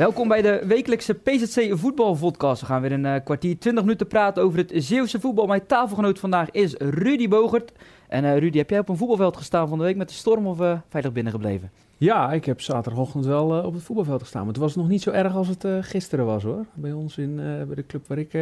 Welkom 0.00 0.28
bij 0.28 0.42
de 0.42 0.62
wekelijkse 0.66 1.14
PZC 1.14 1.78
voetbalvodcast. 1.78 2.60
We 2.60 2.66
gaan 2.66 2.80
weer 2.82 2.92
een 2.92 3.04
uh, 3.04 3.14
kwartier, 3.24 3.58
20 3.58 3.84
minuten 3.84 4.06
praten 4.06 4.42
over 4.42 4.58
het 4.58 4.72
Zeeuwse 4.74 5.20
voetbal. 5.20 5.46
Mijn 5.46 5.66
tafelgenoot 5.66 6.18
vandaag 6.18 6.50
is 6.50 6.74
Rudy 6.74 7.28
Bogert. 7.28 7.72
En 8.08 8.24
uh, 8.24 8.38
Rudy, 8.38 8.58
heb 8.58 8.70
jij 8.70 8.78
op 8.78 8.88
een 8.88 8.96
voetbalveld 8.96 9.36
gestaan 9.36 9.68
van 9.68 9.78
de 9.78 9.84
week 9.84 9.96
met 9.96 10.08
de 10.08 10.14
storm 10.14 10.46
of 10.46 10.60
uh, 10.60 10.78
veilig 10.88 11.12
binnengebleven? 11.12 11.70
Ja, 11.96 12.32
ik 12.32 12.44
heb 12.44 12.60
zaterdagochtend 12.60 13.26
wel 13.26 13.64
op 13.64 13.72
het 13.72 13.82
voetbalveld 13.82 14.20
gestaan. 14.20 14.40
Maar 14.40 14.52
het 14.52 14.62
was 14.62 14.76
nog 14.76 14.88
niet 14.88 15.02
zo 15.02 15.10
erg 15.10 15.34
als 15.34 15.48
het 15.48 15.66
gisteren 15.80 16.26
was 16.26 16.42
hoor. 16.42 16.64
Bij 16.74 16.92
ons 16.92 17.18
in, 17.18 17.36
bij 17.66 17.74
de 17.74 17.86
club 17.86 18.06
waar 18.06 18.18
ik 18.18 18.32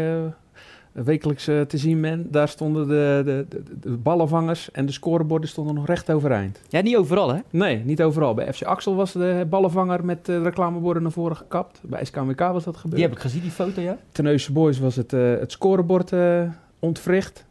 wekelijks 1.04 1.44
te 1.44 1.66
zien 1.68 2.00
ben, 2.00 2.30
daar 2.30 2.48
stonden 2.48 2.88
de, 2.88 3.22
de, 3.24 3.46
de, 3.48 3.62
de, 3.80 3.90
ballenvangers 3.90 4.70
en 4.70 4.86
de 4.86 4.92
scoreborden 4.92 5.48
stonden 5.48 5.74
nog 5.74 5.86
recht 5.86 6.10
overeind. 6.10 6.60
Ja, 6.68 6.80
niet 6.80 6.96
overal 6.96 7.34
hè? 7.34 7.40
Nee, 7.50 7.84
niet 7.84 8.02
overal. 8.02 8.34
Bij 8.34 8.52
FC 8.52 8.62
Axel 8.62 8.94
was 8.94 9.12
de 9.12 9.46
ballenvanger 9.50 10.04
met 10.04 10.26
de 10.26 10.42
reclameborden 10.42 11.02
naar 11.02 11.12
voren 11.12 11.36
gekapt. 11.36 11.80
Bij 11.82 12.04
SKMK 12.04 12.38
was 12.38 12.64
dat 12.64 12.76
gebeurd. 12.76 12.94
Die 12.94 13.04
heb 13.04 13.12
ik 13.12 13.20
gezien, 13.20 13.42
die 13.42 13.50
foto, 13.50 13.80
ja? 13.80 13.98
Teneuze 14.12 14.52
Boys 14.52 14.78
was 14.78 14.96
het, 14.96 15.12
uh, 15.12 15.38
het 15.38 15.52
scorebord 15.52 16.12
uh, 16.12 16.42
ontwricht. 16.78 17.46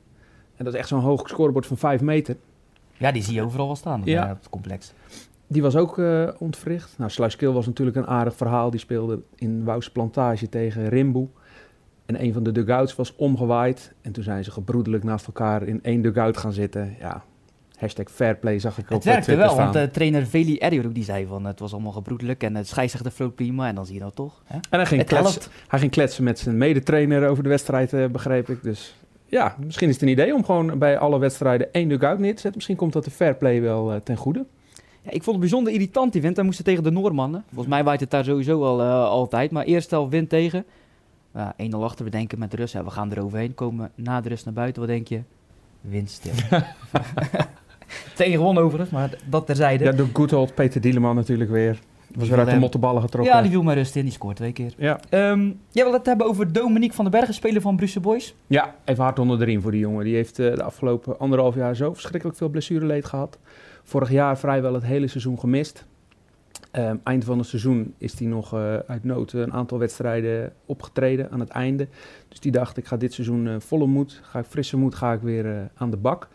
En 0.55 0.65
dat 0.65 0.73
is 0.73 0.79
echt 0.79 0.87
zo'n 0.87 0.99
hoog 0.99 1.29
scorebord 1.29 1.65
van 1.65 1.77
5 1.77 2.01
meter. 2.01 2.35
Ja, 2.98 3.11
die 3.11 3.23
zie 3.23 3.34
je 3.34 3.41
overal 3.41 3.65
wel 3.65 3.75
staan 3.75 4.01
ja. 4.05 4.31
op 4.31 4.37
het 4.37 4.49
complex. 4.49 4.93
Die 5.48 5.61
was 5.61 5.75
ook 5.75 5.98
uh, 5.98 6.29
ontwricht. 6.37 6.93
Nou, 6.98 7.11
Sluiskil 7.11 7.53
was 7.53 7.65
natuurlijk 7.65 7.98
een 7.98 8.07
aardig 8.07 8.35
verhaal. 8.35 8.70
Die 8.70 8.79
speelde 8.79 9.20
in 9.35 9.63
Wouwse 9.63 9.91
Plantage 9.91 10.49
tegen 10.49 10.89
Rimboe. 10.89 11.27
En 12.07 12.23
een 12.23 12.34
van 12.34 12.43
de 12.43 12.52
dugouts 12.52 12.95
was 12.95 13.15
omgewaaid. 13.15 13.93
En 14.01 14.12
toen 14.12 14.23
zijn 14.23 14.43
ze 14.43 14.51
gebroedelijk 14.51 15.04
naast 15.04 15.27
elkaar 15.27 15.63
in 15.63 15.79
één 15.84 16.01
dugout 16.01 16.37
gaan 16.37 16.54
zitten. 16.54 16.95
Ja, 16.99 17.23
hashtag 17.77 18.12
fairplay 18.12 18.59
zag 18.59 18.77
ik 18.77 18.84
het 18.84 18.93
op 18.93 19.04
Het 19.04 19.04
werkte 19.04 19.35
wel, 19.35 19.55
want 19.55 19.76
uh, 19.76 19.84
trainer 19.84 20.26
Veli 20.26 20.57
Errior 20.57 20.93
die 20.93 21.04
zei 21.04 21.26
van 21.26 21.45
het 21.45 21.59
was 21.59 21.73
allemaal 21.73 21.91
gebroedelijk 21.91 22.43
en 22.43 22.55
het 22.55 22.67
scheidsrechter 22.67 23.12
vloot 23.12 23.35
prima 23.35 23.67
en 23.67 23.76
dan 23.76 23.85
zie 23.85 23.93
je 23.95 23.99
dat 24.01 24.15
toch. 24.15 24.41
Hè? 24.45 24.55
En 24.55 24.62
hij 24.70 24.85
ging, 24.85 25.04
kletsen, 25.05 25.41
hij 25.67 25.79
ging 25.79 25.91
kletsen 25.91 26.23
met 26.23 26.40
zijn 26.40 26.57
medetrainer 26.57 27.27
over 27.29 27.43
de 27.43 27.49
wedstrijd, 27.49 27.93
uh, 27.93 28.05
begreep 28.05 28.49
ik. 28.49 28.63
Dus 28.63 28.95
ja, 29.26 29.55
misschien 29.65 29.87
is 29.87 29.93
het 29.93 30.04
een 30.04 30.10
idee 30.10 30.35
om 30.35 30.45
gewoon 30.45 30.77
bij 30.77 30.98
alle 30.98 31.20
wedstrijden 31.20 31.73
één 31.73 31.87
dugout 31.89 32.20
neer 32.20 32.35
te 32.35 32.41
zetten. 32.41 32.54
Misschien 32.55 32.76
komt 32.76 32.93
dat 32.93 33.04
de 33.04 33.12
fairplay 33.12 33.62
wel 33.62 33.93
uh, 33.93 33.99
ten 34.04 34.15
goede. 34.15 34.45
Ja, 35.01 35.12
ik 35.12 35.23
vond 35.23 35.26
het 35.26 35.39
bijzonder 35.39 35.73
irritant 35.73 36.13
die 36.13 36.21
wind. 36.21 36.35
Hij 36.35 36.45
moesten 36.45 36.65
tegen 36.65 36.84
de 36.84 36.91
Noormannen. 36.91 37.43
Volgens 37.48 37.70
mij 37.70 37.84
waait 37.84 37.99
het 37.99 38.12
daar 38.12 38.23
sowieso 38.23 38.63
al 38.63 38.82
altijd. 38.91 39.51
Maar 39.51 39.65
eerst 39.65 39.93
al 39.93 40.10
wind 40.10 40.29
tegen. 40.29 40.65
Ja, 41.38 41.55
1-0 41.57 41.70
achter, 41.70 42.05
we 42.05 42.12
denken 42.12 42.40
met 42.40 42.52
de 42.52 42.57
rust, 42.57 42.74
ja, 42.74 42.84
we 42.84 42.90
gaan 42.90 43.12
er 43.12 43.24
overheen 43.24 43.54
komen 43.54 43.91
na 43.96 44.21
de 44.21 44.30
rust 44.30 44.46
naar 44.46 44.54
buiten. 44.54 44.82
Wat 44.82 44.91
denk 44.91 45.07
je? 45.07 45.21
Windstil. 45.82 46.34
Tegen 48.16 48.34
gewonnen 48.34 48.63
overigens, 48.63 48.91
maar 48.91 49.18
dat 49.29 49.46
terzijde. 49.46 49.84
Ja, 49.84 49.91
door 49.91 50.10
good 50.13 50.34
old 50.34 50.55
Peter 50.55 50.82
Dieleman 50.82 51.16
natuurlijk 51.16 51.49
weer. 51.49 51.79
Was 52.16 52.29
weer 52.29 52.38
uit 52.38 52.49
de 52.49 52.60
mottenballen 52.60 53.02
getrokken. 53.02 53.34
Ja, 53.34 53.41
die 53.41 53.52
viel 53.52 53.63
maar 53.63 53.76
rust 53.76 53.96
in. 53.96 54.04
Die 54.04 54.13
scoort 54.13 54.35
twee 54.35 54.52
keer. 54.52 54.74
Ja. 54.77 54.99
Um, 55.10 55.60
jij 55.71 55.84
wil 55.84 55.94
het 55.94 56.05
hebben 56.05 56.27
over 56.27 56.54
Dominique 56.54 56.96
van 56.96 57.05
den 57.05 57.13
Bergen, 57.13 57.34
speler 57.34 57.62
van 57.62 57.76
Brussel 57.76 58.01
Boys. 58.01 58.35
Ja, 58.48 58.76
even 58.85 59.04
hard 59.04 59.20
onder 59.20 59.40
de 59.40 59.46
riem 59.46 59.62
voor 59.62 59.72
die 59.72 59.79
jongen. 59.79 60.04
Die 60.04 60.16
heeft 60.16 60.40
uh, 60.40 60.55
de 60.55 60.63
afgelopen 60.63 61.20
anderhalf 61.20 61.55
jaar 61.55 61.76
zo 61.76 61.94
verschrikkelijk 61.94 62.38
veel 62.38 62.49
blessureleed 62.49 63.05
gehad. 63.05 63.38
Vorig 63.84 64.12
jaar 64.12 64.38
vrijwel 64.38 64.74
het 64.74 64.84
hele 64.84 65.07
seizoen 65.07 65.40
gemist. 65.40 65.85
Um, 66.72 67.00
eind 67.03 67.23
van 67.23 67.38
het 67.38 67.47
seizoen 67.47 67.94
is 67.97 68.19
hij 68.19 68.28
nog 68.28 68.53
uh, 68.53 68.75
uit 68.75 69.03
nood 69.03 69.34
een 69.34 69.53
aantal 69.53 69.79
wedstrijden 69.79 70.53
opgetreden 70.66 71.31
aan 71.31 71.40
het 71.40 71.50
einde. 71.50 71.88
Dus 72.28 72.40
die 72.40 72.51
dacht, 72.51 72.78
ik 72.78 72.85
ga 72.85 72.97
dit 72.97 73.13
seizoen 73.13 73.46
uh, 73.46 73.56
volle 73.59 73.85
moed, 73.85 74.19
ga 74.23 74.40
ik 74.40 74.46
frisse 74.46 74.78
moed, 74.78 74.95
ga 74.95 75.13
ik 75.13 75.22
weer 75.22 75.45
uh, 75.45 75.59
aan 75.73 75.90
de 75.90 75.97
bak. 75.97 76.28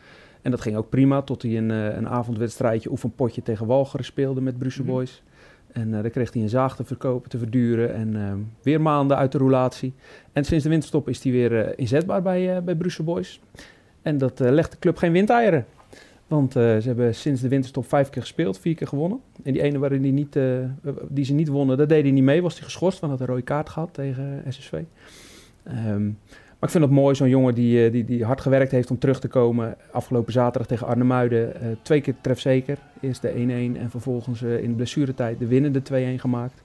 En 0.42 0.50
dat 0.50 0.60
ging 0.60 0.76
ook 0.76 0.88
prima, 0.88 1.22
tot 1.22 1.42
hij 1.42 1.56
een, 1.56 1.70
een 1.70 2.08
avondwedstrijdje 2.08 2.90
oefenpotje 2.90 3.42
tegen 3.42 3.66
Walcheren 3.66 4.04
speelde 4.04 4.40
met 4.40 4.58
Brussel 4.58 4.84
mhm. 4.84 4.92
Boys. 4.92 5.22
En 5.72 5.90
daar 5.90 6.10
kreeg 6.10 6.32
hij 6.32 6.42
een 6.42 6.48
zaag 6.48 6.76
te 6.76 6.84
verkopen, 6.84 7.30
te 7.30 7.38
verduren 7.38 7.94
en 7.94 8.16
ehm, 8.16 8.38
weer 8.62 8.80
maanden 8.80 9.16
uit 9.16 9.32
de 9.32 9.38
roulatie. 9.38 9.94
En 10.32 10.44
sinds 10.44 10.64
de 10.64 10.70
winterstop 10.70 11.08
is 11.08 11.22
hij 11.22 11.32
weer 11.32 11.78
inzetbaar 11.78 12.22
bij, 12.22 12.64
bij 12.64 12.74
Brussel 12.74 13.04
Boys. 13.04 13.40
En 14.02 14.18
dat 14.18 14.38
legt 14.38 14.70
de 14.70 14.78
club 14.78 14.96
geen 14.96 15.12
windeieren. 15.12 15.66
Want 16.32 16.56
uh, 16.56 16.62
ze 16.62 16.86
hebben 16.86 17.14
sinds 17.14 17.40
de 17.40 17.48
winterstop 17.48 17.86
vijf 17.88 18.10
keer 18.10 18.22
gespeeld, 18.22 18.58
vier 18.58 18.74
keer 18.74 18.86
gewonnen. 18.86 19.20
En 19.42 19.52
die 19.52 19.62
ene 19.62 19.78
waarin 19.78 20.02
die, 20.02 20.12
niet, 20.12 20.36
uh, 20.36 20.58
die 21.08 21.24
ze 21.24 21.32
niet 21.32 21.48
wonnen, 21.48 21.76
daar 21.76 21.86
deed 21.86 22.02
hij 22.02 22.10
niet 22.10 22.24
mee. 22.24 22.42
Was 22.42 22.54
hij 22.54 22.62
geschorst, 22.62 23.00
want 23.00 23.12
had 23.12 23.20
een 23.20 23.26
rode 23.26 23.42
kaart 23.42 23.68
gehad 23.68 23.94
tegen 23.94 24.42
SSV. 24.48 24.72
Ehm, 25.62 26.04
maar 26.04 26.68
ik 26.68 26.70
vind 26.70 26.84
het 26.84 26.92
mooi, 26.92 27.14
zo'n 27.14 27.28
jongen 27.28 27.54
die, 27.54 27.90
die, 27.90 28.04
die 28.04 28.24
hard 28.24 28.40
gewerkt 28.40 28.70
heeft 28.70 28.90
om 28.90 28.98
terug 28.98 29.20
te 29.20 29.28
komen. 29.28 29.76
Afgelopen 29.90 30.32
zaterdag 30.32 30.66
tegen 30.66 30.86
Arnhemuiden 30.86 31.52
uh, 31.62 31.68
twee 31.82 32.00
keer 32.00 32.14
trefzeker. 32.20 32.78
Eerst 33.00 33.22
de 33.22 33.32
1-1 33.32 33.36
en 33.78 33.90
vervolgens 33.90 34.42
in 34.42 34.68
de 34.68 34.74
blessuretijd 34.76 35.38
de 35.38 35.46
winnende 35.46 35.82
2-1 36.16 36.20
gemaakt 36.20 36.61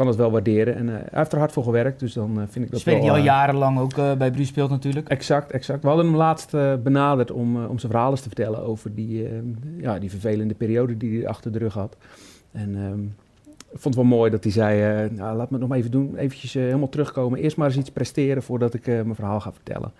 kan 0.00 0.08
het 0.08 0.18
wel 0.18 0.30
waarderen. 0.30 0.74
En 0.74 0.86
uh, 0.86 0.94
hij 0.94 1.04
heeft 1.10 1.32
er 1.32 1.38
hard 1.38 1.52
voor 1.52 1.64
gewerkt, 1.64 2.00
dus 2.00 2.12
dan 2.12 2.30
uh, 2.30 2.42
vind 2.48 2.64
ik 2.64 2.70
dat 2.70 2.80
Speelt 2.80 3.02
wel... 3.02 3.06
hij 3.06 3.18
al 3.18 3.24
jarenlang 3.24 3.78
ook 3.78 3.94
bij 3.94 4.30
Bruce 4.30 4.46
speelt 4.46 4.70
natuurlijk. 4.70 5.08
Exact, 5.08 5.50
exact. 5.50 5.82
We 5.82 5.88
hadden 5.88 6.06
hem 6.06 6.16
laatst 6.16 6.50
benaderd 6.82 7.30
om, 7.30 7.64
om 7.64 7.78
zijn 7.78 7.92
verhalen 7.92 8.18
te 8.18 8.22
vertellen 8.22 8.62
over 8.62 8.94
die, 8.94 9.28
ja, 9.78 9.98
die 9.98 10.10
vervelende 10.10 10.54
periode 10.54 10.96
die 10.96 11.18
hij 11.18 11.28
achter 11.28 11.52
de 11.52 11.58
rug 11.58 11.74
had. 11.74 11.96
En 12.52 12.76
um, 12.76 13.14
ik 13.56 13.78
vond 13.78 13.94
het 13.94 13.94
wel 13.94 14.18
mooi 14.18 14.30
dat 14.30 14.42
hij 14.42 14.52
zei, 14.52 15.08
nou, 15.10 15.36
laat 15.36 15.50
me 15.50 15.58
het 15.58 15.68
nog 15.68 15.76
even 15.76 15.90
doen, 15.90 16.16
eventjes 16.16 16.54
helemaal 16.54 16.88
terugkomen. 16.88 17.38
Eerst 17.38 17.56
maar 17.56 17.66
eens 17.66 17.76
iets 17.76 17.90
presteren 17.90 18.42
voordat 18.42 18.74
ik 18.74 18.86
mijn 18.86 19.14
verhaal 19.14 19.40
ga 19.40 19.52
vertellen. 19.52 19.92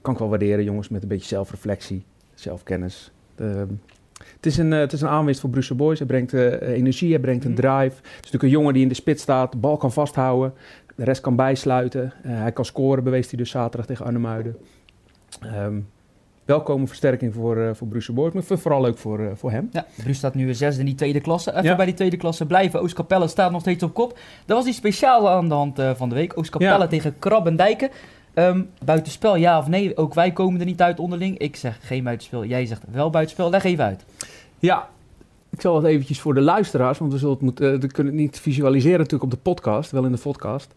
Kan 0.00 0.12
ik 0.12 0.18
wel 0.18 0.28
waarderen, 0.28 0.64
jongens, 0.64 0.88
met 0.88 1.02
een 1.02 1.08
beetje 1.08 1.28
zelfreflectie, 1.28 2.04
zelfkennis. 2.34 3.12
Het 4.36 4.46
is 4.46 4.56
een, 4.56 4.72
uh, 4.72 4.78
het 4.78 4.92
is 4.92 5.00
een 5.00 5.08
aanwinst 5.08 5.40
voor 5.40 5.50
Brussel 5.50 5.76
Boys. 5.76 5.98
Hij 5.98 6.08
brengt 6.08 6.32
uh, 6.32 6.60
energie, 6.60 7.10
hij 7.10 7.20
brengt 7.20 7.44
een 7.44 7.52
mhm. 7.52 7.60
drive. 7.60 7.96
Het 7.96 8.04
is 8.04 8.14
natuurlijk 8.14 8.42
een 8.42 8.48
jongen 8.48 8.72
die 8.72 8.82
in 8.82 8.88
de 8.88 8.94
spits 8.94 9.22
staat, 9.22 9.52
de 9.52 9.58
bal 9.58 9.76
kan 9.76 9.92
vasthouden. 9.92 10.52
De 10.96 11.04
rest 11.04 11.20
kan 11.20 11.36
bijsluiten. 11.36 12.12
Uh, 12.26 12.38
hij 12.38 12.52
kan 12.52 12.64
scoren, 12.64 13.04
bewees 13.04 13.30
hij 13.30 13.38
dus 13.38 13.50
zaterdag 13.50 13.86
tegen 13.86 14.04
Arnhemuiden. 14.04 14.56
Um, 15.44 15.88
welkome 16.44 16.86
versterking 16.86 17.34
voor, 17.34 17.56
uh, 17.56 17.70
voor 17.72 17.88
Brussel 17.88 18.14
Boys, 18.14 18.32
maar 18.32 18.58
vooral 18.58 18.80
leuk 18.80 18.98
voor, 18.98 19.20
uh, 19.20 19.30
voor 19.34 19.50
hem. 19.50 19.68
Ja, 19.72 19.86
Bruce 19.96 20.14
staat 20.14 20.34
nu 20.34 20.54
zesde 20.54 20.80
in 20.80 20.86
die 20.86 20.94
tweede 20.94 21.20
klasse. 21.20 21.50
Even 21.50 21.64
ja. 21.64 21.76
bij 21.76 21.84
die 21.84 21.94
tweede 21.94 22.16
klasse 22.16 22.46
blijven. 22.46 22.80
Oostkapelle 22.80 23.28
staat 23.28 23.50
nog 23.50 23.60
steeds 23.60 23.82
op 23.82 23.94
kop. 23.94 24.18
Dat 24.46 24.56
was 24.56 24.64
die 24.64 24.74
speciale 24.74 25.28
aan 25.28 25.48
de 25.48 25.54
hand 25.54 25.78
uh, 25.78 25.90
van 25.94 26.08
de 26.08 26.14
week. 26.14 26.38
Oostkapelle 26.38 26.78
ja. 26.78 26.86
tegen 26.86 27.18
Krabbendijken. 27.18 27.90
Um, 28.34 28.70
buitenspel, 28.84 29.36
ja 29.36 29.58
of 29.58 29.68
nee? 29.68 29.96
Ook 29.96 30.14
wij 30.14 30.32
komen 30.32 30.60
er 30.60 30.66
niet 30.66 30.82
uit 30.82 30.98
onderling. 30.98 31.38
Ik 31.38 31.56
zeg 31.56 31.78
geen 31.82 32.04
buitenspel, 32.04 32.44
jij 32.44 32.66
zegt 32.66 32.82
wel 32.92 33.10
buitenspel. 33.10 33.50
Leg 33.50 33.64
even 33.64 33.84
uit. 33.84 34.04
Ja, 34.58 34.88
ik 35.50 35.60
zal 35.60 35.76
het 35.76 35.84
eventjes 35.84 36.20
voor 36.20 36.34
de 36.34 36.40
luisteraars, 36.40 36.98
want 36.98 37.12
we, 37.12 37.18
zullen 37.18 37.34
het 37.34 37.42
moeten, 37.42 37.74
uh, 37.74 37.80
we 37.80 37.86
kunnen 37.86 38.12
het 38.12 38.22
niet 38.22 38.40
visualiseren 38.40 38.98
natuurlijk 38.98 39.22
op 39.22 39.30
de 39.30 39.50
podcast, 39.50 39.90
wel 39.90 40.04
in 40.04 40.12
de 40.12 40.18
podcast. 40.18 40.74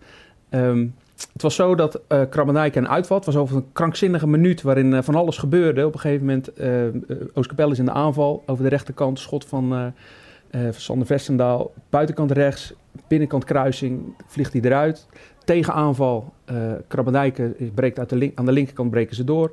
Um, 0.50 0.96
het 1.34 1.42
was 1.42 1.56
zo 1.56 1.76
dat 1.76 2.02
uh, 2.10 2.22
Krabbenijk 2.30 2.76
een 2.76 2.90
uitval. 2.90 3.18
Het 3.18 3.26
was 3.26 3.36
over 3.36 3.56
een 3.56 3.72
krankzinnige 3.74 4.28
minuut 4.28 4.62
waarin 4.62 4.92
uh, 4.92 5.02
van 5.02 5.16
alles 5.16 5.38
gebeurde. 5.38 5.86
Op 5.86 5.94
een 5.94 6.00
gegeven 6.00 6.26
moment, 6.26 6.60
uh, 6.60 7.28
Oostkapelle 7.34 7.72
is 7.72 7.80
in 7.80 7.86
de 7.86 7.92
aanval. 7.92 8.44
Over 8.46 8.64
de 8.64 8.70
rechterkant, 8.70 9.20
schot 9.20 9.46
van, 9.46 9.74
uh, 9.74 10.62
van 10.62 10.74
Sander 10.74 11.08
Vestendaal. 11.08 11.74
Buitenkant 11.90 12.32
rechts, 12.32 12.74
binnenkant 13.08 13.44
kruising, 13.44 14.02
vliegt 14.28 14.54
hij 14.54 14.62
eruit 14.62 15.08
tegenaanval. 15.48 16.34
Uh, 16.52 16.72
Krabbendijken 16.88 17.56
breekt 17.74 18.00
uit 18.00 18.10
de 18.10 18.16
link, 18.16 18.38
aan 18.38 18.46
de 18.46 18.52
linkerkant 18.52 18.92
breken 18.92 19.16
ze 19.16 19.24
door. 19.24 19.52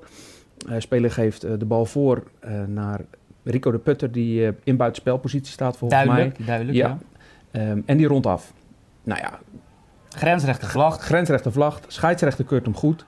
Uh, 0.68 0.74
speler 0.78 1.10
geeft 1.10 1.44
uh, 1.44 1.52
de 1.58 1.64
bal 1.64 1.86
voor 1.86 2.22
naar 2.66 3.00
Rico 3.42 3.70
de 3.70 3.78
Putter, 3.78 4.12
die 4.12 4.52
in 4.64 4.76
buitenspelpositie 4.76 5.52
staat 5.52 5.76
volgens 5.76 6.04
duidelijk, 6.04 6.38
mij. 6.38 6.46
Duidelijk, 6.46 6.76
ja. 6.76 6.98
ja. 7.52 7.70
Um, 7.70 7.82
en 7.86 7.96
die 7.96 8.06
rond 8.06 8.26
af. 8.26 8.52
Nou 9.02 9.20
ja. 9.20 9.38
Grensrechte 10.08 10.66
vlag. 10.66 11.00
Grensrechte 11.00 11.50
vlag. 11.50 11.80
Scheidsrechter 11.86 12.44
keurt 12.44 12.64
hem 12.64 12.74
goed. 12.74 13.06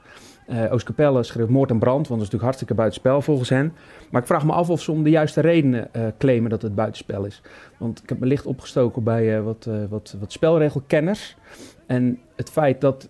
Uh, 0.49 0.73
Oostkapelle 0.73 1.23
schreef 1.23 1.49
moord 1.49 1.71
en 1.71 1.79
brand, 1.79 2.09
want 2.09 2.21
dat 2.21 2.29
is 2.29 2.33
natuurlijk 2.33 2.43
hartstikke 2.43 2.75
buitenspel 2.75 3.21
volgens 3.21 3.49
hen. 3.49 3.73
Maar 4.11 4.21
ik 4.21 4.27
vraag 4.27 4.45
me 4.45 4.53
af 4.53 4.71
of 4.71 4.83
ze 4.83 4.93
om 4.93 5.03
de 5.03 5.11
juiste 5.11 5.41
redenen 5.41 5.89
uh, 5.97 6.03
claimen 6.19 6.51
dat 6.51 6.63
het 6.63 6.75
buitenspel 6.75 7.25
is. 7.25 7.43
Want 7.77 8.03
ik 8.03 8.09
heb 8.09 8.19
me 8.19 8.27
licht 8.27 8.47
opgestoken 8.47 9.03
bij 9.03 9.39
uh, 9.39 9.45
wat, 9.45 9.69
wat, 9.89 10.17
wat 10.21 10.33
spelregelkenners. 10.33 11.37
En 11.87 12.19
het 12.37 12.51
feit 12.51 12.81
dat, 12.81 13.09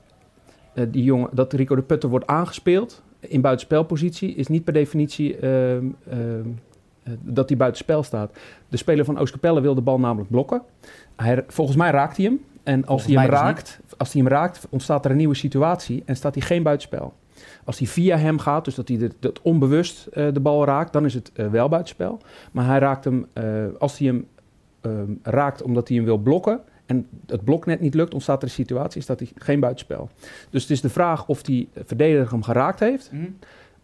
uh, 0.74 0.84
die 0.88 1.04
jongen, 1.04 1.28
dat 1.32 1.52
Rico 1.52 1.74
de 1.74 1.82
Putter 1.82 2.08
wordt 2.08 2.26
aangespeeld 2.26 3.02
in 3.20 3.40
buitenspelpositie 3.40 4.34
is 4.34 4.46
niet 4.46 4.64
per 4.64 4.72
definitie 4.72 5.40
uh, 5.40 5.76
uh, 5.76 5.82
dat 7.20 7.48
hij 7.48 7.58
buitenspel 7.58 8.02
staat. 8.02 8.38
De 8.68 8.76
speler 8.76 9.04
van 9.04 9.18
Oostkapelle 9.18 9.60
wil 9.60 9.74
de 9.74 9.80
bal 9.80 9.98
namelijk 9.98 10.30
blokken. 10.30 10.62
Hij, 11.16 11.44
volgens 11.46 11.76
mij 11.76 11.90
raakt 11.90 12.16
hij 12.16 12.26
hem. 12.26 12.40
En 12.62 12.86
als 12.86 13.04
hij 13.04 13.14
hem, 13.14 13.30
dus 13.30 13.38
raakt, 13.38 13.80
als 13.96 14.12
hij 14.12 14.22
hem 14.22 14.30
raakt, 14.30 14.66
ontstaat 14.70 15.04
er 15.04 15.10
een 15.10 15.16
nieuwe 15.16 15.34
situatie 15.34 16.02
en 16.06 16.16
staat 16.16 16.34
hij 16.34 16.42
geen 16.44 16.62
buitenspel. 16.62 17.12
Als 17.64 17.78
hij 17.78 17.86
via 17.86 18.16
hem 18.16 18.38
gaat, 18.38 18.64
dus 18.64 18.74
dat 18.74 18.88
hij 18.88 18.98
de, 18.98 19.10
dat 19.20 19.42
onbewust 19.42 20.08
uh, 20.12 20.26
de 20.32 20.40
bal 20.40 20.64
raakt, 20.64 20.92
dan 20.92 21.04
is 21.04 21.14
het 21.14 21.30
uh, 21.34 21.46
wel 21.46 21.68
buitenspel. 21.68 22.18
Maar 22.52 22.66
hij 22.66 22.78
raakt 22.78 23.04
hem, 23.04 23.26
uh, 23.34 23.44
als 23.78 23.98
hij 23.98 24.06
hem 24.06 24.26
ehm, 24.80 25.12
raakt 25.22 25.62
omdat 25.62 25.88
hij 25.88 25.96
hem 25.96 26.06
wil 26.06 26.18
blokken, 26.18 26.60
en 26.86 27.06
het 27.26 27.44
blok 27.44 27.66
net 27.66 27.80
niet 27.80 27.94
lukt, 27.94 28.14
ontstaat 28.14 28.42
er 28.42 28.48
een 28.48 28.54
situatie, 28.54 29.00
is 29.00 29.06
dat 29.06 29.18
hij 29.18 29.28
geen 29.34 29.60
buitenspel. 29.60 30.10
Dus 30.50 30.62
het 30.62 30.70
is 30.70 30.80
de 30.80 30.88
vraag 30.88 31.26
of 31.26 31.42
die 31.42 31.68
verdediger 31.84 32.30
hem 32.30 32.42
geraakt 32.42 32.80
heeft. 32.80 33.10
Mm. 33.12 33.36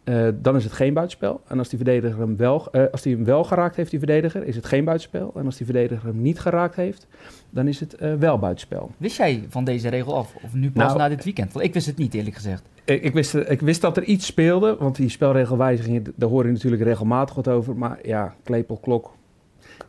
eh, 0.04 0.28
dan 0.34 0.56
is 0.56 0.64
het 0.64 0.72
geen 0.72 0.94
buitenspel. 0.94 1.40
En 1.46 1.58
als 1.58 1.68
die 1.68 1.78
verdediger 1.78 2.18
hem 2.18 2.36
wel, 2.36 2.68
eh, 2.72 2.84
als 2.92 3.02
die 3.02 3.14
hem 3.14 3.24
wel 3.24 3.44
geraakt 3.44 3.76
heeft, 3.76 3.90
die 3.90 3.98
verdediger, 3.98 4.46
is 4.46 4.56
het 4.56 4.66
geen 4.66 4.84
buitenspel. 4.84 5.32
En 5.36 5.44
als 5.44 5.56
die 5.56 5.66
verdediger 5.66 6.06
hem 6.06 6.22
niet 6.22 6.40
geraakt 6.40 6.76
heeft, 6.76 7.06
dan 7.50 7.68
is 7.68 7.80
het 7.80 7.94
eh, 7.94 8.14
wel 8.14 8.38
buitenspel. 8.38 8.90
Wist 8.96 9.16
jij 9.16 9.44
van 9.48 9.64
deze 9.64 9.88
regel 9.88 10.16
af? 10.16 10.34
Of 10.42 10.54
nu 10.54 10.70
pas 10.70 10.84
Nou, 10.84 10.98
na 10.98 11.08
dit 11.08 11.24
weekend? 11.24 11.52
Want 11.52 11.64
ik 11.64 11.74
wist 11.74 11.86
het 11.86 11.96
niet, 11.96 12.14
eerlijk 12.14 12.36
gezegd. 12.36 12.62
Ik, 12.84 13.02
ik, 13.02 13.12
wist, 13.12 13.34
ik 13.34 13.60
wist 13.60 13.80
dat 13.80 13.96
er 13.96 14.04
iets 14.04 14.26
speelde, 14.26 14.76
want 14.78 14.96
die 14.96 15.08
spelregelwijzigingen, 15.08 16.04
daar 16.14 16.28
hoor 16.28 16.46
je 16.46 16.52
natuurlijk 16.52 16.82
regelmatig 16.82 17.34
wat 17.34 17.48
over. 17.48 17.76
Maar 17.76 17.98
ja, 18.02 18.34
klepel, 18.42 18.76
klok. 18.76 19.10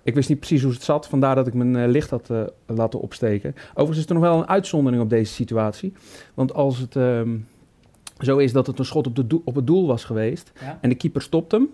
Ik 0.04 0.16
wist 0.16 0.30
niet 0.30 0.40
precies 0.40 0.62
hoe 0.64 0.72
het 0.72 0.84
zat, 0.84 1.08
vandaar 1.08 1.36
dat 1.36 1.48
ik 1.48 1.54
mijn 1.54 1.76
eh, 1.76 1.88
licht 1.88 2.10
had 2.10 2.30
eh, 2.30 2.44
laten 2.66 3.00
opsteken. 3.00 3.56
Overigens 3.70 3.98
is 3.98 4.06
er 4.06 4.14
nog 4.14 4.24
wel 4.24 4.38
een 4.38 4.48
uitzondering 4.48 5.02
op 5.04 5.10
deze 5.10 5.34
situatie. 5.34 5.94
Want 6.34 6.54
als 6.54 6.78
het 6.78 6.96
ehm, 6.96 7.38
zo 8.20 8.38
is 8.38 8.52
dat 8.52 8.68
het 8.68 8.80
een 8.80 8.86
schot 8.86 9.08
op, 9.08 9.16
de 9.16 9.42
op 9.44 9.56
het 9.56 9.68
doel 9.68 9.88
was 9.88 10.04
geweest 10.04 10.52
Ja? 10.62 10.78
en 10.82 10.90
de 10.90 10.96
keeper 10.96 11.22
stopt 11.22 11.52
hem. 11.52 11.70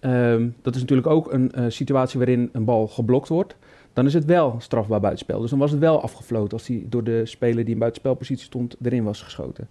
ehm, 0.00 0.48
dat 0.62 0.74
is 0.74 0.80
natuurlijk 0.80 1.08
ook 1.08 1.32
een 1.32 1.52
eh, 1.52 1.64
situatie 1.68 2.18
waarin 2.18 2.48
een 2.52 2.64
bal 2.64 2.88
geblokt 2.88 3.28
wordt. 3.28 3.56
Dan 3.92 4.06
is 4.06 4.14
het 4.14 4.24
wel 4.24 4.54
strafbaar 4.58 5.00
buitenspel. 5.00 5.40
Dus 5.40 5.50
dan 5.50 5.58
was 5.58 5.70
het 5.70 5.80
wel 5.80 6.02
afgefloten 6.02 6.52
als 6.52 6.66
hij 6.66 6.84
door 6.88 7.04
de 7.04 7.26
speler 7.26 7.64
die 7.64 7.72
in 7.72 7.78
buitenspelpositie 7.78 8.44
stond 8.44 8.76
erin 8.82 9.04
was 9.04 9.22
geschoten. 9.22 9.68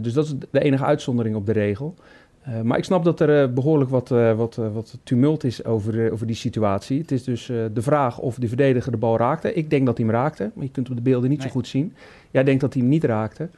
Dus 0.00 0.12
dat 0.12 0.24
is 0.24 0.34
de 0.50 0.60
enige 0.60 0.84
uitzondering 0.84 1.36
op 1.36 1.46
de 1.46 1.52
regel. 1.52 1.94
Eh, 2.42 2.60
maar 2.60 2.78
ik 2.78 2.84
snap 2.84 3.04
dat 3.04 3.20
er 3.20 3.42
eh, 3.42 3.52
behoorlijk 3.52 3.90
wat, 3.90 4.10
eh, 4.10 4.32
wat, 4.34 4.54
wat 4.54 4.98
tumult 5.02 5.44
is 5.44 5.64
over, 5.64 6.12
over 6.12 6.26
die 6.26 6.36
situatie. 6.36 7.00
Het 7.00 7.10
is 7.10 7.24
dus 7.24 7.46
de 7.46 7.82
vraag 7.82 8.18
of 8.18 8.34
de 8.34 8.48
verdediger 8.48 8.92
de 8.92 8.98
bal 8.98 9.16
raakte. 9.16 9.54
Ik 9.54 9.70
denk 9.70 9.86
dat 9.86 9.96
hij 9.96 10.06
hem 10.06 10.14
raakte, 10.14 10.50
maar 10.54 10.64
je 10.64 10.70
kunt 10.70 10.90
op 10.90 10.96
de 10.96 11.02
beelden 11.02 11.28
niet 11.30 11.38
Nee. 11.38 11.46
zo 11.48 11.52
goed 11.52 11.66
zien. 11.68 11.94
Jij 12.30 12.44
denkt 12.44 12.60
dat 12.60 12.72
hij 12.72 12.82
hem 12.82 12.90
niet 12.90 13.04
raakte. 13.04 13.48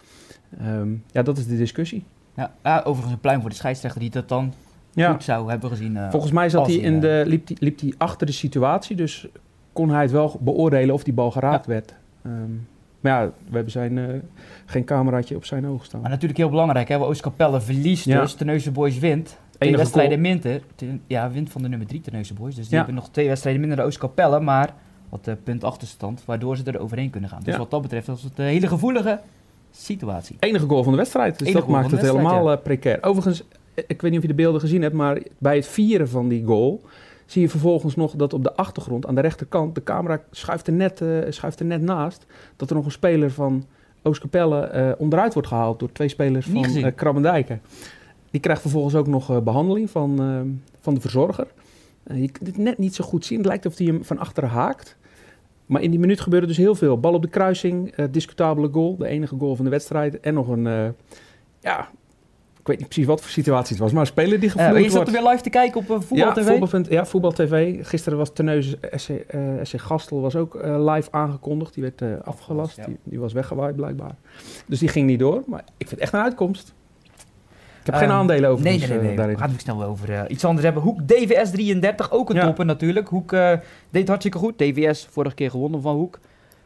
Ehm, 0.59 0.89
ja, 1.11 1.23
dat 1.23 1.39
is 1.39 1.47
de 1.47 1.57
discussie. 1.57 2.05
Ja, 2.37 2.55
ja, 2.63 2.81
overigens 2.85 3.13
een 3.15 3.21
pluim 3.21 3.41
voor 3.41 3.51
de 3.51 3.57
scheidsrechter 3.57 4.01
die 4.01 4.11
dat 4.11 4.29
dan 4.29 4.53
Ja. 4.93 5.13
goed 5.13 5.25
zou 5.25 5.51
hebben 5.51 5.71
gezien. 5.71 5.99
Volgens 6.11 6.33
mij 6.33 6.49
zat 6.49 6.67
hij 6.67 6.77
in 6.77 7.01
de, 7.01 7.23
liep, 7.27 7.49
hij, 7.49 7.57
liep 7.61 7.81
hij 7.81 7.95
achter 7.99 8.27
de 8.27 8.33
situatie, 8.33 8.97
dus 8.97 9.29
kon 9.73 9.91
hij 9.91 10.03
het 10.03 10.11
wel 10.11 10.39
beoordelen 10.41 10.95
of 10.95 11.05
die 11.05 11.15
bal 11.15 11.31
geraakt 11.31 11.67
werd. 11.67 11.95
Ehm, 12.23 12.33
maar 13.05 13.23
ja, 13.23 13.27
we 13.49 13.55
hebben 13.55 13.73
zijn, 13.73 13.99
eh, 13.99 14.05
geen 14.67 14.85
cameraatje 14.85 15.37
op 15.37 15.45
zijn 15.45 15.67
oog 15.67 15.85
staan. 15.85 16.01
Maar 16.01 16.11
natuurlijk 16.11 16.39
heel 16.39 16.49
belangrijk, 16.51 16.89
hè? 16.89 16.99
Oostkapelle 16.99 17.61
verliest 17.61 18.05
Ja. 18.05 18.21
dus, 18.21 18.35
Terneuzen 18.35 18.73
Boys 18.73 18.99
wint. 18.99 19.39
Twee 19.59 19.77
wedstrijden 19.77 20.21
minder. 20.21 20.61
Ten- 20.75 21.03
Ja, 21.07 21.31
wint 21.31 21.51
van 21.51 21.63
de 21.63 21.69
nummer 21.69 21.87
3 21.87 22.01
Terneuzen 22.01 22.35
Boys. 22.35 22.55
Dus 22.55 22.65
die 22.65 22.73
Ja. 22.73 22.77
hebben 22.85 22.95
nog 22.95 23.09
twee 23.11 23.29
wedstrijden 23.29 23.61
minder 23.61 23.79
dan 23.79 23.87
Oostkapelle, 23.89 24.41
maar 24.41 24.75
wat 25.09 25.27
eh, 25.27 25.35
punt 25.45 25.65
achterstand, 25.65 26.23
waardoor 26.25 26.57
ze 26.57 26.63
er 26.65 26.79
overheen 26.81 27.11
kunnen 27.11 27.31
gaan. 27.31 27.41
Dus 27.45 27.53
Ja. 27.53 27.59
wat 27.59 27.71
dat 27.71 27.83
betreft 27.83 28.07
was 28.07 28.23
het 28.23 28.39
een 28.39 28.45
hele 28.45 28.67
gevoelige 28.67 29.21
situatie. 29.71 30.37
Enige 30.41 30.67
goal 30.67 30.83
van 30.83 30.93
de 30.93 30.99
wedstrijd, 30.99 31.39
dus 31.39 31.49
Enige 31.49 31.55
dat 31.63 31.69
goal 31.69 31.81
maakt 31.81 31.91
het 31.91 32.01
helemaal 32.01 32.53
eh, 32.53 32.63
precair. 32.63 32.99
Overigens, 33.03 33.43
ik 33.75 34.03
weet 34.03 34.11
niet 34.11 34.17
of 34.17 34.23
je 34.23 34.29
de 34.29 34.35
beelden 34.35 34.61
gezien 34.61 34.83
hebt, 34.83 34.95
maar 34.95 35.19
bij 35.39 35.57
het 35.57 35.67
vieren 35.67 36.09
van 36.09 36.29
die 36.29 36.45
goal 36.45 36.81
zie 37.27 37.43
je 37.43 37.49
vervolgens 37.49 37.97
nog 37.97 38.13
dat 38.13 38.33
op 38.33 38.43
de 38.43 38.55
achtergrond, 38.55 39.07
aan 39.07 39.15
de 39.15 39.21
rechterkant, 39.21 39.75
de 39.75 39.83
camera 39.83 40.21
schuift 40.31 40.67
er 40.67 40.73
net, 40.73 41.01
eh, 41.01 41.19
schuift 41.29 41.61
er 41.61 41.67
net 41.67 41.83
naast, 41.83 42.27
dat 42.57 42.71
er 42.71 42.77
nog 42.77 42.85
een 42.85 42.91
speler 42.91 43.31
van 43.31 43.65
Oostkapelle 44.03 44.61
eh 44.61 44.93
onderuit 44.99 45.33
wordt 45.33 45.49
gehaald 45.49 45.79
door 45.79 45.93
twee 45.93 46.09
spelers 46.09 46.47
Niet 46.47 46.67
van 46.67 46.85
eh 46.85 46.95
Krabbendijken. 46.95 47.61
Die 48.31 48.41
krijgt 48.41 48.61
vervolgens 48.61 48.95
ook 48.95 49.07
nog 49.07 49.31
eh, 49.31 49.41
behandeling 49.41 49.91
van, 49.91 50.17
van 50.81 50.95
de 50.95 51.01
verzorger. 51.01 51.47
Je 52.15 52.31
kunt 52.31 52.47
het 52.47 52.57
net 52.57 52.79
niet 52.79 52.95
zo 52.95 53.05
goed 53.05 53.25
zien. 53.25 53.39
Het 53.39 53.47
lijkt 53.47 53.67
of 53.67 53.79
hij 53.79 53.87
hem 53.87 54.05
van 54.05 54.19
achteren 54.19 54.51
haakt. 54.51 54.97
Maar 55.67 55.83
in 55.83 55.91
die 55.91 56.01
minuut 56.01 56.21
gebeurde 56.21 56.47
dus 56.47 56.57
heel 56.57 56.75
veel. 56.75 57.01
Bal 57.01 57.15
op 57.15 57.23
de 57.23 57.29
kruising, 57.29 57.95
discutabele 58.11 58.69
goal. 58.73 58.97
De 58.97 59.07
enige 59.07 59.37
goal 59.39 59.57
van 59.57 59.65
de 59.65 59.71
wedstrijd. 59.71 60.21
En 60.21 60.35
nog 60.35 60.49
een, 60.49 60.95
ja, 61.61 61.89
ik 62.65 62.71
weet 62.71 62.79
niet 62.79 62.89
precies 62.89 63.07
wat 63.07 63.21
voor 63.21 63.31
situatie 63.31 63.75
het 63.75 63.83
was. 63.83 63.93
Maar 63.93 64.01
een 64.01 64.07
speler 64.07 64.41
die 64.41 64.49
Eh, 64.49 64.55
gevloerd 64.55 64.77
je 64.77 64.83
zat 64.85 64.93
wordt. 64.93 65.09
er 65.17 65.23
weer 65.23 65.31
live 65.31 65.43
te 65.43 65.51
kijken 65.51 65.81
op 65.81 65.91
eh, 65.91 65.97
Voetbal 66.01 66.17
ja, 66.27 66.33
TV? 66.33 66.59
Voetbal, 66.59 66.81
ja, 66.93 67.07
Voetbal 67.07 67.33
TV. 67.33 67.87
Gisteren 67.89 68.19
was 68.19 68.33
Terneuzen 68.33 68.79
SC, 68.91 69.09
eh, 69.09 69.41
SC 69.63 69.81
Gastel 69.81 70.21
was 70.21 70.37
ook 70.37 70.55
live 70.65 71.09
aangekondigd. 71.11 71.75
Die 71.75 71.83
werd 71.83 72.25
afgelast. 72.25 72.85
Die, 72.85 72.97
die 73.03 73.19
was 73.21 73.33
weggewaaid 73.33 73.77
blijkbaar. 73.77 74.15
Dus 74.67 74.79
die 74.79 74.89
ging 74.89 75.07
niet 75.07 75.19
door. 75.19 75.43
Maar 75.47 75.61
ik 75.61 75.67
vind 75.89 75.91
het 75.91 76.01
echt 76.01 76.13
een 76.13 76.21
uitkomst. 76.21 76.75
Ik 77.81 77.87
heb 77.91 77.95
geen 77.95 78.09
Ehm, 78.09 78.19
aandelen 78.19 78.51
over 78.51 78.65
Nee, 78.65 78.79
nee, 78.79 78.89
nee. 78.89 78.99
nee. 78.99 79.17
daarin. 79.17 79.35
We 79.35 79.41
gaan 79.41 79.51
het 79.51 79.61
snel 79.61 79.83
over 79.85 80.31
iets 80.31 80.45
anders 80.45 80.65
hebben. 80.65 80.83
Hoek 80.83 81.09
DVS 81.09 81.51
33, 81.51 82.11
ook 82.13 82.31
een 82.31 82.37
Ja. 82.37 82.45
topper 82.47 82.65
natuurlijk. 82.65 83.09
Hoek 83.09 83.31
deed 83.91 84.09
hartstikke 84.09 84.39
goed. 84.39 84.59
DVS 84.59 85.07
vorige 85.11 85.35
keer 85.35 85.51
gewonnen 85.51 85.83
van 85.83 85.95
Hoek. 85.97 86.19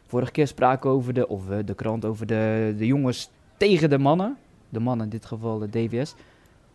Vorige 0.06 0.30
keer 0.32 0.46
spraken 0.46 0.90
over 0.90 1.14
de, 1.14 1.28
of 1.28 1.42
de 1.64 1.74
krant 1.74 2.04
over 2.04 2.26
de, 2.26 2.74
de 2.78 2.86
jongens 2.86 3.30
tegen 3.56 3.90
de 3.90 3.98
mannen. 3.98 4.36
De 4.68 4.80
mannen 4.80 5.04
in 5.04 5.10
dit 5.10 5.24
geval 5.26 5.58
de 5.58 5.68
DVS. 5.70 6.14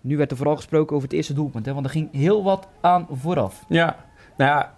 Nu 0.01 0.18
werd 0.18 0.31
er 0.31 0.38
vooral 0.38 0.56
gesproken 0.56 0.95
over 0.95 1.07
het 1.07 1.18
eerste 1.18 1.34
doelpunt. 1.34 1.66
Hè, 1.66 1.74
want 1.74 1.86
er 1.86 1.92
ging 1.92 2.12
heel 2.12 2.44
wat 2.44 2.68
aan 2.81 3.07
vooraf. 3.12 3.66
Ja, 3.68 3.95
nou 4.38 4.50
ja, 4.51 4.75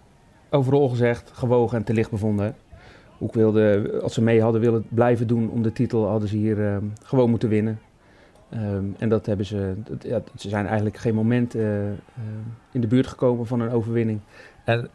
overal 0.50 0.90
gezegd, 0.90 1.32
gewogen 1.34 1.78
en 1.78 1.84
te 1.84 1.94
licht 1.94 2.10
bevonden. 2.12 2.56
Hoek 3.18 3.34
wilde, 3.34 3.92
als 4.04 4.14
ze 4.14 4.22
mee 4.22 4.42
hadden 4.42 4.62
willen 4.62 4.86
blijven 4.90 5.28
doen 5.28 5.50
om 5.50 5.62
de 5.64 5.72
titel, 5.72 6.08
hadden 6.08 6.30
ze 6.30 6.38
hier 6.38 6.66
ehm, 6.74 6.84
gewoon 7.04 7.30
moeten 7.30 7.50
winnen. 7.50 7.80
Ehm, 8.50 8.84
en 8.98 9.10
dat 9.10 9.26
hebben 9.26 9.46
ze, 9.46 9.74
dat- 9.90 10.04
ja, 10.04 10.22
ze 10.36 10.50
zijn 10.50 10.66
eigenlijk 10.66 10.98
geen 10.98 11.16
moment 11.16 11.56
eh, 11.56 11.90
eh, 11.92 11.96
in 12.72 12.82
de 12.82 12.88
buurt 12.88 13.08
gekomen 13.08 13.46
van 13.48 13.60
een 13.60 13.72
overwinning. 13.72 14.20
En, 14.66 14.90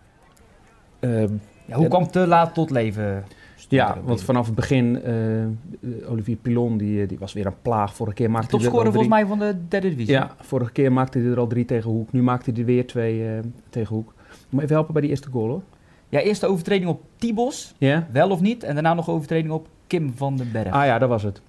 ehm, 1.01 1.33
Ja, 1.67 1.77
hoe 1.77 1.89
kwam 1.89 2.07
te 2.11 2.27
laat 2.27 2.55
tot 2.55 2.71
leven? 2.71 3.25
Stond 3.61 3.83
ja, 3.83 3.99
want 4.05 4.19
in. 4.19 4.25
vanaf 4.25 4.47
het 4.47 4.55
begin, 4.55 5.03
eh, 5.03 6.11
Olivier 6.11 6.37
Pilon, 6.37 6.77
die, 6.77 7.03
eh, 7.03 7.09
die 7.09 7.19
was 7.19 7.33
weer 7.33 7.47
een 7.47 7.61
plaag. 7.62 7.95
Vorige 7.95 8.17
keer 8.17 8.31
maakte 8.31 8.57
hij 8.57 8.65
er 8.67 8.71
al 8.73 8.73
topscorer 8.73 8.93
drie. 8.93 9.09
volgens 9.09 9.39
mij 9.39 9.49
van 9.53 9.59
de 9.62 9.69
derde 9.69 9.89
divisie. 9.89 10.12
Ja, 10.12 10.35
vorige 10.41 10.73
keer 10.73 10.93
maakte 10.93 11.19
hij 11.19 11.31
er 11.31 11.39
al 11.39 11.47
drie 11.47 11.65
tegen 11.65 11.91
Hoek. 11.91 12.12
Nu 12.12 12.23
maakte 12.23 12.51
hij 12.51 12.61
er 12.61 12.67
weer 12.67 12.87
twee 12.87 13.25
eh, 13.29 13.39
tegen 13.69 13.95
Hoek. 13.95 14.12
Moet 14.49 14.62
even 14.62 14.75
helpen 14.75 14.93
bij 14.93 15.03
die 15.03 15.11
eerste 15.11 15.29
goal 15.31 15.49
hoor. 15.49 15.62
ja, 16.09 16.21
eerste 16.21 16.47
overtreding 16.47 16.91
op 16.91 17.03
Tibos, 17.17 17.75
Ja? 17.79 18.07
wel 18.12 18.31
of 18.31 18.41
niet. 18.41 18.62
En 18.62 18.75
daarna 18.75 18.95
nog 18.95 19.09
overtreding 19.11 19.53
op 19.53 19.69
Kim 19.87 20.12
van 20.17 20.37
den 20.37 20.53
Berg. 20.53 20.71
Ah 20.73 20.85
ja, 20.85 20.99
dat 20.99 21.09
was 21.09 21.23
het. 21.23 21.41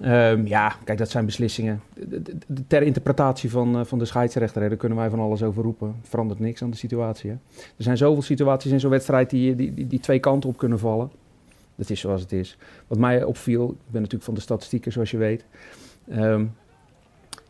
Ehm, 0.00 0.46
ja, 0.46 0.72
kijk, 0.84 0.98
dat 0.98 1.10
zijn 1.10 1.24
beslissingen. 1.26 1.80
De- 1.94 2.22
de- 2.22 2.36
de- 2.46 2.66
ter 2.66 2.82
interpretatie 2.82 3.50
van, 3.50 3.78
eh, 3.78 3.84
van 3.84 3.98
de 3.98 4.04
scheidsrechter, 4.04 4.62
hè, 4.62 4.68
daar 4.68 4.76
kunnen 4.76 4.98
wij 4.98 5.10
van 5.10 5.18
alles 5.20 5.42
over 5.42 5.62
roepen. 5.62 5.94
Verandert 6.02 6.40
niks 6.40 6.62
aan 6.62 6.70
de 6.70 6.76
situatie. 6.76 7.30
Hè. 7.30 7.36
Er 7.56 7.82
zijn 7.84 7.96
zoveel 7.96 8.22
situaties 8.22 8.70
in 8.72 8.80
zo'n 8.80 8.90
wedstrijd 8.90 9.30
die, 9.30 9.54
die, 9.54 9.74
die, 9.74 9.86
die 9.86 10.00
twee 10.00 10.18
kanten 10.18 10.50
op 10.50 10.56
kunnen 10.56 10.78
vallen. 10.78 11.10
Dat 11.74 11.90
is 11.90 12.00
zoals 12.00 12.20
het 12.20 12.32
is. 12.32 12.56
Wat 12.86 12.98
mij 12.98 13.24
opviel, 13.24 13.68
ik 13.68 13.90
ben 13.90 14.00
natuurlijk 14.00 14.24
van 14.24 14.34
de 14.34 14.40
statistieken 14.40 14.92
zoals 14.92 15.10
je 15.10 15.16
weet, 15.16 15.44
ehm, 16.08 16.44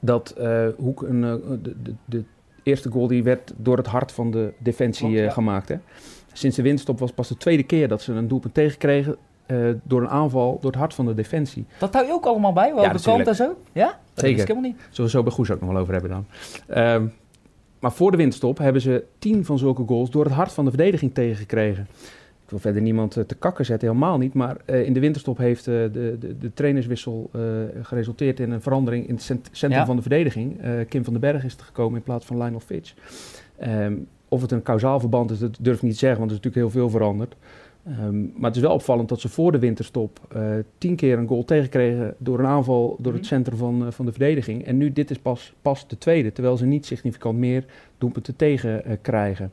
dat 0.01 0.31
eh, 0.31 0.67
Hoek 0.77 1.03
een, 1.03 1.25
eh, 1.25 1.35
de, 1.63 1.83
de, 1.83 1.95
de 2.05 2.25
eerste 2.63 2.91
goal 2.91 3.07
die 3.07 3.23
werd 3.23 3.53
door 3.57 3.77
het 3.77 3.87
hart 3.87 4.13
van 4.13 4.31
de 4.31 4.53
defensie 4.59 5.25
eh, 5.25 5.33
gemaakt. 5.33 5.69
Hè. 5.69 5.77
Sinds 6.33 6.57
de 6.57 6.63
winststop 6.63 6.99
was 6.99 7.13
pas 7.13 7.29
de 7.29 7.37
tweede 7.37 7.63
keer 7.63 7.89
dat 7.89 8.03
ze 8.03 8.13
een 8.13 8.29
doelpunt 8.29 8.55
tegenkregen 8.55 9.17
door 9.83 10.01
een 10.03 10.09
aanval 10.09 10.59
door 10.61 10.71
het 10.71 10.81
hart 10.81 10.95
van 10.95 11.07
de 11.07 11.15
defensie. 11.15 11.67
Dat 11.79 11.95
hou 11.95 12.07
je 12.07 12.13
ook 12.13 12.27
allemaal 12.27 12.53
bij? 12.53 12.75
Welke 12.75 12.91
kant 12.91 12.95
natuurlijk. 12.95 13.29
en 13.29 13.35
zo? 13.35 13.57
Ja? 13.73 13.87
Dat 13.87 14.25
Zeker. 14.25 14.41
ik 14.41 14.49
helemaal 14.49 14.71
niet. 14.71 14.81
Zullen 14.91 15.11
we 15.11 15.17
zo 15.17 15.23
bij 15.23 15.33
Goes 15.33 15.51
ook 15.51 15.61
nog 15.61 15.71
wel 15.71 15.81
over 15.81 15.93
hebben 15.93 16.11
dan. 16.11 16.27
Ehm, 16.67 17.07
maar 17.79 17.93
voor 17.93 18.11
de 18.11 18.17
winststop 18.17 18.59
hebben 18.59 18.83
ze 18.83 19.05
tien 19.19 19.45
van 19.45 19.59
zulke 19.59 19.83
goals 19.87 20.11
door 20.11 20.25
het 20.25 20.33
hart 20.33 20.53
van 20.53 20.65
de 20.65 20.71
verdediging 20.71 21.15
tegengekregen. 21.15 21.87
Ik 22.45 22.51
wil 22.51 22.59
verder 22.59 22.83
niemand 22.83 23.17
eh, 23.17 23.25
te 23.25 23.35
kakken 23.35 23.65
zetten, 23.65 23.89
helemaal 23.89 24.19
niet. 24.19 24.35
Maar 24.35 24.57
eh, 24.65 24.87
in 24.87 24.93
de 24.93 25.01
winterstop 25.01 25.39
heeft 25.39 25.67
eh, 25.67 25.75
de, 25.75 26.17
de, 26.21 26.39
de 26.39 26.53
trainerswissel 26.55 27.31
geresulteerd 27.83 28.41
in 28.41 28.51
een 28.51 28.63
verandering 28.63 29.09
in 29.09 29.15
het 29.15 29.23
cent- 29.23 29.49
centrum 29.53 29.81
Ja. 29.81 29.87
van 29.87 29.97
de 29.97 30.03
verdediging. 30.03 30.61
Kim 30.89 31.05
van 31.05 31.13
den 31.13 31.23
Berg 31.23 31.45
is 31.45 31.55
er 31.57 31.65
gekomen 31.65 31.97
in 31.99 32.03
plaats 32.05 32.27
van 32.27 32.37
Lionel 32.39 32.61
Fitch. 32.61 32.95
Ehm, 33.59 33.95
of 34.29 34.41
het 34.43 34.53
een 34.53 34.63
kausaal 34.63 35.01
verband 35.01 35.31
is, 35.31 35.39
dat 35.39 35.57
durf 35.61 35.77
ik 35.77 35.83
niet 35.83 35.93
te 35.93 35.99
zeggen, 35.99 36.19
want 36.19 36.31
er 36.31 36.37
is 36.39 36.43
natuurlijk 36.45 36.73
heel 36.73 36.81
veel 36.81 36.91
veranderd. 36.99 37.35
Ehm, 37.87 38.21
maar 38.23 38.45
het 38.51 38.57
is 38.57 38.63
wel 38.63 38.73
opvallend 38.73 39.09
dat 39.09 39.21
ze 39.21 39.29
voor 39.29 39.53
de 39.53 39.59
winterstop 39.59 40.21
tien 40.79 40.97
keer 40.97 41.19
een 41.19 41.29
goal 41.29 41.45
tegenkregen 41.45 42.15
door 42.19 42.39
een 42.39 42.47
aanval 42.47 42.97
door 43.01 43.13
het 43.13 43.21
Mhm. 43.23 43.31
centrum 43.31 43.59
van, 43.59 43.93
van 43.93 44.05
de 44.05 44.11
verdediging. 44.13 44.65
En 44.65 44.77
nu 44.77 44.93
dit 44.93 45.11
is 45.11 45.19
pas, 45.19 45.55
pas 45.63 45.89
de 45.89 45.99
tweede, 45.99 46.33
terwijl 46.33 46.57
ze 46.57 46.67
niet 46.67 46.87
significant 46.87 47.39
meer 47.39 47.65
doelpunten 47.99 48.37
tegen 48.37 48.99
krijgen. 49.03 49.53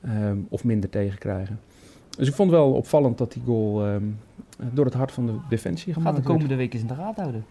Ehm, 0.00 0.36
of 0.48 0.64
minder 0.64 0.90
tegen 0.90 1.18
krijgen. 1.18 1.58
Dus 2.20 2.28
ik 2.28 2.34
vond 2.34 2.50
wel 2.50 2.72
opvallend 2.72 3.18
dat 3.18 3.32
die 3.32 3.42
goal 3.46 3.84
ehm, 3.86 4.02
door 4.72 4.84
het 4.84 4.94
hart 4.94 5.12
van 5.12 5.26
de 5.26 5.32
defensie 5.48 5.92
Gaat 5.92 6.02
gemaakt 6.02 6.16
de 6.16 6.22
werd. 6.22 6.34
komende 6.34 6.56
week 6.56 6.72
eens 6.72 6.82
in 6.82 6.88
de 6.88 6.94
gaten 6.94 7.22
houden. 7.22 7.44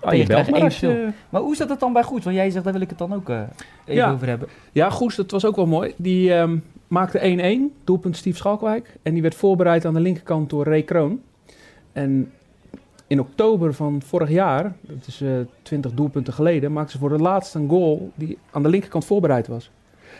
Ah, 0.00 0.14
je 0.14 0.26
belt 0.26 0.50
maar 0.50 0.60
als 0.62 0.82
één 0.82 0.90
je- 0.92 1.10
Maar 1.28 1.40
hoe 1.40 1.56
zat 1.56 1.68
het 1.68 1.80
dan 1.80 1.92
bij 1.92 2.02
Goed? 2.02 2.24
Want 2.24 2.36
jij 2.36 2.50
zegt, 2.50 2.64
daar 2.64 2.72
wil 2.72 2.82
ik 2.82 2.88
het 2.88 2.98
dan 2.98 3.14
ook 3.14 3.28
eh, 3.28 3.40
even 3.84 3.94
Ja. 3.94 4.12
over 4.12 4.26
hebben. 4.26 4.48
Ja, 4.72 4.90
Goes, 4.90 5.16
dat 5.16 5.30
was 5.30 5.44
ook 5.44 5.56
wel 5.56 5.66
mooi. 5.66 5.94
Die 5.96 6.34
ehm, 6.34 6.56
maakte 6.88 7.18
1-1, 7.22 7.72
doelpunt 7.84 8.16
Steve 8.16 8.36
Schalkwijk. 8.36 8.96
En 9.02 9.12
die 9.12 9.22
werd 9.22 9.34
voorbereid 9.34 9.84
aan 9.84 9.94
de 9.94 10.00
linkerkant 10.00 10.50
door 10.50 10.64
Ray 10.64 10.82
Kroon. 10.82 11.20
En 11.92 12.30
in 13.06 13.20
oktober 13.20 13.74
van 13.74 14.02
vorig 14.02 14.30
jaar, 14.30 14.74
dat 14.80 15.06
is 15.06 15.20
eh 15.20 15.30
20 15.62 15.92
doelpunten 15.94 16.32
geleden, 16.32 16.72
maakte 16.72 16.92
ze 16.92 16.98
voor 16.98 17.10
het 17.12 17.20
laatst 17.20 17.54
een 17.54 17.68
goal 17.68 18.10
die 18.14 18.38
aan 18.50 18.62
de 18.62 18.68
linkerkant 18.68 19.04
voorbereid 19.04 19.46
was. 19.46 19.70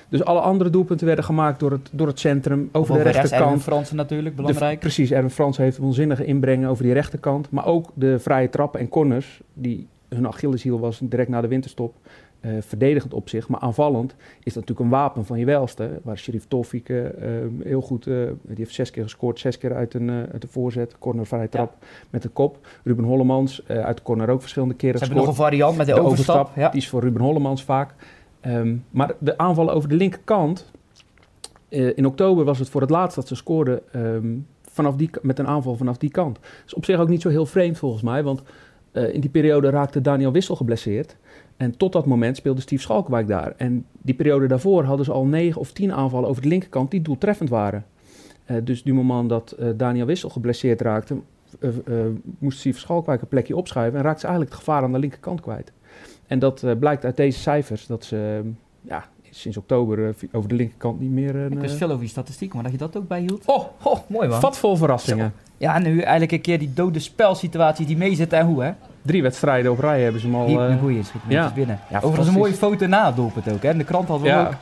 Dus 0.09 0.25
alle 0.25 0.41
andere 0.41 0.71
doelpunten 0.71 1.07
werden 1.07 1.25
gemaakt 1.25 1.61
door 1.61 1.71
het, 1.71 1.89
door 1.93 2.07
het 2.07 2.19
centrum, 2.19 2.69
over 2.73 2.95
de 2.95 3.03
rechterkant. 3.03 3.43
Erwin 3.43 3.61
Fransen 3.61 3.97
natuurlijk, 3.97 4.37
De- 4.37 4.43
belangrijk. 4.43 4.79
precies, 4.81 5.11
Erwin 5.11 5.31
Frans 5.31 5.57
heeft 5.57 5.79
een 5.79 5.85
onzinnige 5.85 6.25
inbrengen 6.25 6.69
over 6.69 6.83
die 6.85 6.93
rechterkant. 6.93 7.51
Maar 7.51 7.67
ook 7.67 7.91
de 7.95 8.19
vrije 8.19 8.49
trappen 8.51 8.81
en 8.81 8.89
corners, 8.89 9.41
die 9.53 9.87
hun 10.09 10.27
Achilleshiel 10.27 10.79
was 10.81 10.99
direct 11.03 11.29
na 11.29 11.41
de 11.41 11.49
winterstop. 11.49 11.95
eh, 12.41 12.51
verdedigend 12.61 13.15
opzicht. 13.15 13.49
Maar 13.49 13.61
aanvallend 13.61 14.15
is 14.43 14.53
dat 14.53 14.55
natuurlijk 14.55 14.81
een 14.81 14.89
wapen 14.89 15.25
van 15.25 15.39
je 15.39 15.45
welste. 15.45 16.01
Waar 16.03 16.19
Sheriff 16.19 16.45
Tofik 16.49 16.89
eh, 16.89 17.05
eh, 17.07 17.13
heel 17.63 17.81
goed, 17.81 18.07
eh, 18.07 18.15
die 18.43 18.57
heeft 18.57 18.75
zes 18.75 18.91
keer 18.91 19.03
gescoord, 19.03 19.39
zes 19.39 19.59
keer 19.59 19.75
uit 19.75 19.95
een, 19.95 20.11
uit 20.11 20.43
de 20.43 20.49
voorzet, 20.51 20.99
corner 20.99 21.27
vrije 21.27 21.49
trap 21.49 21.77
met 22.11 22.23
de 22.23 22.29
kop. 22.29 22.67
Ruben 22.83 23.05
Hollemans 23.05 23.63
uit 23.69 23.97
de 23.97 24.03
corner 24.03 24.29
ook 24.29 24.41
verschillende 24.41 24.75
keren 24.75 24.99
Ze 24.99 25.05
hebben 25.05 25.23
nog 25.25 25.27
gescoord. 25.35 25.53
een 25.53 25.59
variant 25.59 25.77
met 25.87 25.87
de, 25.97 26.03
overstap. 26.03 26.51
Ja. 26.57 26.69
Die 26.69 26.81
is 26.81 26.89
voor 26.89 27.01
Ruben 27.03 27.23
Hollemans 27.23 27.65
vaak. 27.65 27.95
Ehm, 28.45 28.77
maar 28.91 29.15
de 29.19 29.39
aanvallen 29.39 29.75
over 29.75 29.89
de 29.89 29.95
linkerkant. 29.95 30.71
eh, 31.69 31.97
in 31.97 32.07
oktober 32.07 32.45
was 32.45 32.59
het 32.59 32.69
voor 32.69 32.81
het 32.81 32.91
laatst 32.91 33.17
dat 33.17 33.29
ze 33.29 33.35
scoorden 33.35 33.93
ehm, 33.93 34.37
vanaf 34.63 34.97
die, 34.97 35.11
met 35.23 35.39
een 35.39 35.47
aanval 35.47 35.77
vanaf 35.77 35.99
die 35.99 36.11
kant. 36.11 36.35
Dat 36.35 36.63
is 36.67 36.75
op 36.75 36.85
zich 36.85 37.01
ook 37.01 37.09
niet 37.09 37.23
zo 37.23 37.29
heel 37.29 37.47
vreemd 37.47 37.79
volgens 37.79 38.03
mij. 38.03 38.23
Want 38.23 38.43
eh, 38.93 39.15
in 39.15 39.21
die 39.21 39.31
periode 39.31 39.71
raakte 39.71 40.01
Daniel 40.01 40.33
Wissel 40.33 40.57
geblesseerd. 40.57 41.17
En 41.57 41.77
tot 41.77 41.93
dat 41.93 42.07
moment 42.07 42.37
speelde 42.37 42.61
Steve 42.61 42.83
Schalkwijk 42.83 43.27
daar. 43.27 43.55
En 43.57 43.87
die 44.03 44.15
periode 44.15 44.47
daarvoor 44.47 44.85
hadden 44.85 45.05
ze 45.05 45.13
al 45.13 45.25
negen 45.25 45.61
of 45.61 45.73
tien 45.73 45.93
aanvallen 45.93 46.29
over 46.29 46.43
de 46.43 46.49
linkerkant 46.49 46.91
die 46.91 47.03
doeltreffend 47.03 47.49
waren. 47.49 47.85
Eh, 48.45 48.57
dus 48.65 48.83
du 48.83 48.95
moment 48.95 49.29
dat 49.29 49.57
Daniel 49.77 50.07
Wissel 50.07 50.29
geblesseerd 50.29 50.81
raakte, 50.81 51.17
moest 52.39 52.59
Steve 52.59 52.79
Schalkwijk 52.79 53.21
een 53.21 53.29
plekje 53.29 53.57
opschuiven 53.57 53.99
en 53.99 54.05
raakte 54.05 54.21
ze 54.21 54.27
eigenlijk 54.27 54.57
het 54.57 54.65
gevaar 54.65 54.83
aan 54.83 54.93
de 54.93 54.99
linkerkant 54.99 55.41
kwijt. 55.41 55.73
En 56.27 56.39
dat 56.39 56.63
eh, 56.63 56.73
blijkt 56.79 57.05
uit 57.05 57.17
deze 57.17 57.39
cijfers, 57.39 57.87
dat 57.87 58.05
ze 58.05 58.41
eh, 58.45 58.51
ja, 58.91 59.05
sinds 59.31 59.57
oktober 59.57 60.09
eh, 60.09 60.29
over 60.33 60.49
de 60.49 60.55
linkerkant 60.55 61.01
niet 61.01 61.11
meer 61.11 61.37
een 61.37 61.53
Ik 61.53 61.59
wist 61.59 61.73
eh, 61.73 61.79
veel 61.79 61.91
over 61.91 62.03
je 62.03 62.09
statistiek, 62.09 62.55
maar 62.55 62.63
dat 62.63 62.73
je 62.73 62.79
dat 62.79 62.97
ook 62.97 63.09
bijhield. 63.09 63.43
Oh, 63.47 63.65
Oh, 63.83 63.99
mooi 64.07 64.29
man. 64.29 64.41
vat 64.41 64.59
vol 64.59 64.77
verrassingen. 64.77 65.33
Ja, 65.57 65.79
nu 65.79 66.01
eigenlijk 66.01 66.33
een 66.33 66.41
keer 66.41 66.59
die 66.59 66.73
dode 66.75 66.99
spelsituatie 66.99 67.87
die 67.87 67.97
meezitten 67.97 68.39
en 68.39 68.47
hoe 68.47 68.63
hè? 68.63 68.73
Drie 69.03 69.23
wedstrijden 69.23 69.71
op 69.73 69.79
rij 69.79 70.03
hebben 70.03 70.21
ze 70.21 70.27
hem 70.27 70.37
al... 70.37 70.47
Die, 70.47 70.59
eh, 70.59 70.69
een 70.69 70.79
goeie 70.79 71.03
schiet 71.03 71.21
ja. 71.29 71.53
binnen. 71.55 71.81
Ja, 71.91 71.97
Overigens 71.97 72.29
een 72.29 72.35
mooie 72.35 72.53
foto 72.53 72.87
na 72.87 73.07
het 73.07 73.17
doelpunt 73.17 73.53
ook 73.53 73.63
hè. 73.63 73.69
En 73.69 73.79
de 73.79 73.85
krant 73.85 74.09
had 74.09 74.21
wel 74.21 74.47
ook. 74.47 74.53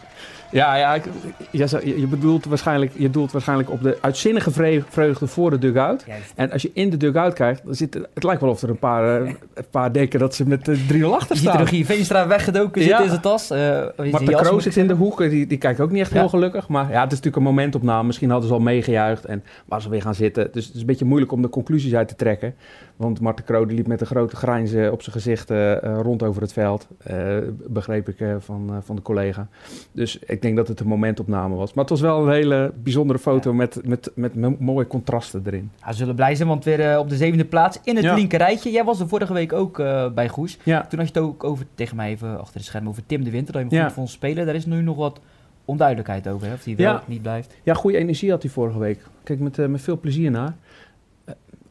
Ja, 0.52 0.74
ja, 0.76 0.94
ik- 0.94 1.04
je, 1.50 2.00
je, 2.00 2.06
bedoelt 2.06 2.44
waarschijnlijk, 2.44 2.92
je 2.96 3.10
doelt 3.10 3.32
waarschijnlijk 3.32 3.70
op 3.70 3.82
de 3.82 3.98
uitzinnige 4.00 4.50
vre- 4.50 4.82
vreugde 4.88 5.26
voor 5.26 5.50
de 5.50 5.58
dugout. 5.58 6.04
Juist. 6.06 6.32
En 6.36 6.50
als 6.50 6.62
je 6.62 6.70
in 6.74 6.90
de 6.90 6.96
dugout 6.96 7.32
kijkt, 7.34 7.64
dan 7.64 7.74
zit, 7.74 7.94
het 8.14 8.22
lijkt 8.24 8.40
wel 8.40 8.50
of 8.50 8.62
er 8.62 8.68
een 8.68 8.78
paar, 8.78 9.22
eh, 9.22 9.28
een 9.54 9.64
paar 9.70 9.92
denken 9.92 10.18
dat 10.18 10.34
ze 10.34 10.46
met 10.48 10.68
eh, 10.68 10.76
3-0 10.88 11.14
achter 11.14 11.30
er 11.30 11.36
staan. 11.36 11.56
Regie 11.56 11.86
Veenstra 11.86 12.26
weggedoken, 12.26 12.82
Ja. 12.82 12.88
zit 12.96 13.04
in 13.04 13.08
zijn 13.10 13.20
tas. 13.20 13.48
Marten 13.48 13.92
zijn 14.10 14.24
jas, 14.24 14.40
Kroos 14.40 14.62
zit 14.62 14.76
in 14.76 14.86
de 14.86 14.94
hoek, 14.94 15.18
die, 15.18 15.46
die 15.46 15.58
kijkt 15.58 15.80
ook 15.80 15.90
niet 15.90 16.00
echt 16.00 16.12
Ja. 16.12 16.18
heel 16.18 16.28
gelukkig. 16.28 16.68
Maar 16.68 16.84
ja, 16.90 17.00
het 17.02 17.12
is 17.12 17.18
natuurlijk 17.18 17.36
een 17.36 17.42
momentopname. 17.42 18.06
Misschien 18.06 18.30
hadden 18.30 18.48
ze 18.48 18.54
al 18.54 18.60
meegejuicht 18.60 19.24
en 19.24 19.42
waar 19.66 19.82
ze 19.82 19.88
weer 19.88 20.02
gaan 20.02 20.14
zitten. 20.14 20.48
Dus 20.52 20.64
het 20.66 20.74
is 20.74 20.80
een 20.80 20.86
beetje 20.86 21.04
moeilijk 21.04 21.32
om 21.32 21.42
de 21.42 21.48
conclusies 21.48 21.94
uit 21.94 22.08
te 22.08 22.16
trekken. 22.16 22.54
Want 22.96 23.20
Marten 23.20 23.44
Kroos 23.44 23.66
liep 23.72 23.86
met 23.86 24.00
een 24.00 24.06
grote 24.06 24.36
grijns 24.36 24.70
op 24.90 25.02
zijn 25.02 25.14
gezicht 25.16 25.50
rond 26.02 26.22
over 26.22 26.42
het 26.42 26.52
veld. 26.52 26.88
begreep 27.68 28.08
ik 28.08 28.16
van, 28.38 28.80
van 28.84 28.96
de 28.96 29.02
collega. 29.02 29.48
Dus 29.92 30.18
ik 30.26 30.41
denk 30.42 30.56
dat 30.56 30.68
het 30.68 30.80
een 30.80 30.86
momentopname 30.86 31.54
was. 31.54 31.72
Maar 31.72 31.84
het 31.84 31.92
was 31.92 32.00
wel 32.00 32.26
een 32.26 32.32
hele 32.32 32.72
bijzondere 32.82 33.18
foto 33.18 33.52
met, 33.52 33.80
met, 33.84 34.10
met 34.14 34.34
mo- 34.34 34.56
mooie 34.58 34.86
contrasten 34.86 35.42
erin. 35.46 35.70
Ja, 35.80 35.86
we 35.86 35.92
zullen 35.94 36.14
blij 36.14 36.34
zijn, 36.34 36.48
want 36.48 36.64
weer 36.64 36.80
eh, 36.92 36.98
op 36.98 37.08
de 37.08 37.16
zevende 37.16 37.44
plaats 37.44 37.78
in 37.84 37.96
het 37.96 38.04
Ja. 38.04 38.14
linker 38.14 38.38
rijtje. 38.38 38.70
Jij 38.70 38.84
was 38.84 39.00
er 39.00 39.08
vorige 39.08 39.32
week 39.32 39.52
ook 39.52 39.78
eh, 39.78 40.10
bij 40.12 40.28
Goes. 40.28 40.58
Ja, 40.64 40.80
Toen 40.86 40.98
had 40.98 41.08
je 41.08 41.14
het 41.14 41.22
ook 41.28 41.44
over, 41.44 41.66
tegen 41.74 41.96
mij 41.96 42.10
even 42.10 42.40
achter 42.40 42.58
de 42.58 42.64
schermen, 42.66 42.90
over 42.90 43.02
Tim 43.06 43.24
de 43.24 43.30
Winter. 43.30 43.52
Dat 43.52 43.62
je 43.62 43.68
hem 43.68 43.78
Ja. 43.78 43.84
goed 43.84 43.94
vond 43.94 44.10
spelen. 44.10 44.46
Daar 44.46 44.54
is 44.54 44.66
nu 44.66 44.82
nog 44.82 44.96
wat 44.96 45.20
onduidelijkheid 45.64 46.28
over, 46.28 46.46
hè? 46.46 46.52
of 46.52 46.64
hij 46.64 46.76
wel 46.76 46.94
of 46.94 47.08
niet 47.08 47.22
blijft. 47.22 47.56
ja 47.62 47.74
goede 47.74 47.98
energie 47.98 48.30
had 48.30 48.42
hij 48.42 48.50
vorige 48.50 48.78
week. 48.78 49.00
Kijk 49.22 49.40
met, 49.40 49.58
eh, 49.58 49.66
met 49.66 49.80
veel 49.80 50.00
plezier 50.00 50.30
naar. 50.30 50.54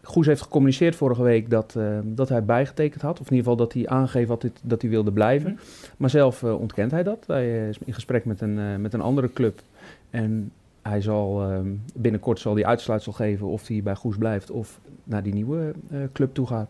Goes 0.03 0.25
heeft 0.25 0.41
gecommuniceerd 0.41 0.95
vorige 0.95 1.23
week 1.23 1.49
dat, 1.49 1.75
eh, 1.77 1.97
dat 2.03 2.29
hij 2.29 2.43
bijgetekend 2.45 3.01
had. 3.01 3.19
Of 3.19 3.29
in 3.29 3.35
ieder 3.35 3.51
geval 3.51 3.65
dat 3.65 3.73
hij 3.73 3.87
aangegeven 3.87 4.29
had 4.29 4.41
dit- 4.41 4.59
dat 4.63 4.81
hij 4.81 4.89
wilde 4.89 5.11
blijven. 5.11 5.51
Mhm. 5.51 5.61
Maar 5.97 6.09
zelf 6.09 6.43
eh, 6.43 6.59
ontkent 6.59 6.91
hij 6.91 7.03
dat. 7.03 7.23
Hij 7.27 7.61
eh, 7.61 7.67
is 7.69 7.77
in 7.85 7.93
gesprek 7.93 8.25
met 8.25 8.41
een, 8.41 8.81
met 8.81 8.93
een 8.93 9.01
andere 9.01 9.33
club. 9.33 9.61
En 10.09 10.51
hij 10.81 11.01
zal 11.01 11.41
eh, 11.43 11.59
binnenkort 11.95 12.39
zal 12.39 12.53
hij 12.55 12.65
uitsluitsel 12.65 13.11
geven 13.11 13.47
of 13.47 13.67
hij 13.67 13.83
bij 13.83 13.95
Goes 13.95 14.17
blijft 14.17 14.51
of 14.51 14.79
naar 15.03 15.23
die 15.23 15.33
nieuwe 15.33 15.73
club 16.13 16.33
toe 16.33 16.47
gaat. 16.47 16.69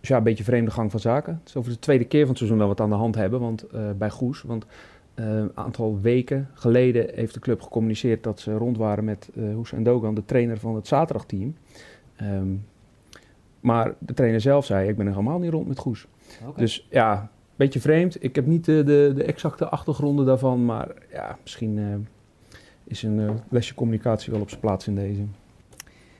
Dus 0.00 0.08
ja, 0.08 0.16
een 0.16 0.22
beetje 0.22 0.44
vreemde 0.44 0.70
gang 0.70 0.90
van 0.90 1.00
zaken. 1.00 1.32
Het 1.40 1.48
is 1.48 1.56
over 1.56 1.72
de 1.72 1.78
tweede 1.78 2.04
keer 2.04 2.20
van 2.20 2.28
het 2.28 2.38
seizoen 2.38 2.58
dat 2.58 2.66
we 2.66 2.72
het 2.72 2.82
aan 2.82 2.90
de 2.90 2.96
hand 2.96 3.14
hebben 3.14 3.40
want, 3.40 3.64
bij 3.98 4.10
Goes. 4.10 4.42
Want 4.42 4.66
een 5.14 5.50
aantal 5.54 5.98
weken 6.00 6.48
geleden 6.54 7.06
heeft 7.14 7.34
de 7.34 7.40
club 7.40 7.60
gecommuniceerd 7.62 8.22
dat 8.22 8.40
ze 8.40 8.52
rond 8.52 8.76
waren 8.76 9.04
met 9.04 9.28
eh 9.36 9.54
Hoes 9.54 9.72
en 9.72 9.82
Dogan, 9.82 10.14
de 10.14 10.24
trainer 10.24 10.58
van 10.58 10.74
het 10.74 10.86
zaterdagteam. 10.86 11.54
Ehm, 12.18 12.54
maar 13.60 13.94
de 13.98 14.14
trainer 14.14 14.40
zelf 14.40 14.64
zei, 14.64 14.88
ik 14.88 14.96
ben 14.96 15.06
er 15.06 15.12
helemaal 15.12 15.38
niet 15.38 15.50
rond 15.50 15.68
met 15.68 15.78
Goes. 15.78 16.06
Dus 16.56 16.86
ja, 16.90 17.20
een 17.20 17.28
beetje 17.56 17.80
vreemd. 17.80 18.24
Ik 18.24 18.34
heb 18.34 18.46
niet 18.46 18.64
de, 18.64 18.82
de, 18.84 19.12
de 19.14 19.24
exacte 19.24 19.68
achtergronden 19.68 20.26
daarvan, 20.26 20.64
maar 20.64 20.88
ja, 21.12 21.38
misschien 21.42 21.78
eh, 21.78 21.84
is 22.84 23.02
een 23.02 23.20
eh, 23.20 23.34
lesje 23.48 23.74
communicatie 23.74 24.32
wel 24.32 24.40
op 24.40 24.48
zijn 24.48 24.60
plaats 24.60 24.86
in 24.86 24.94
deze. 24.94 25.22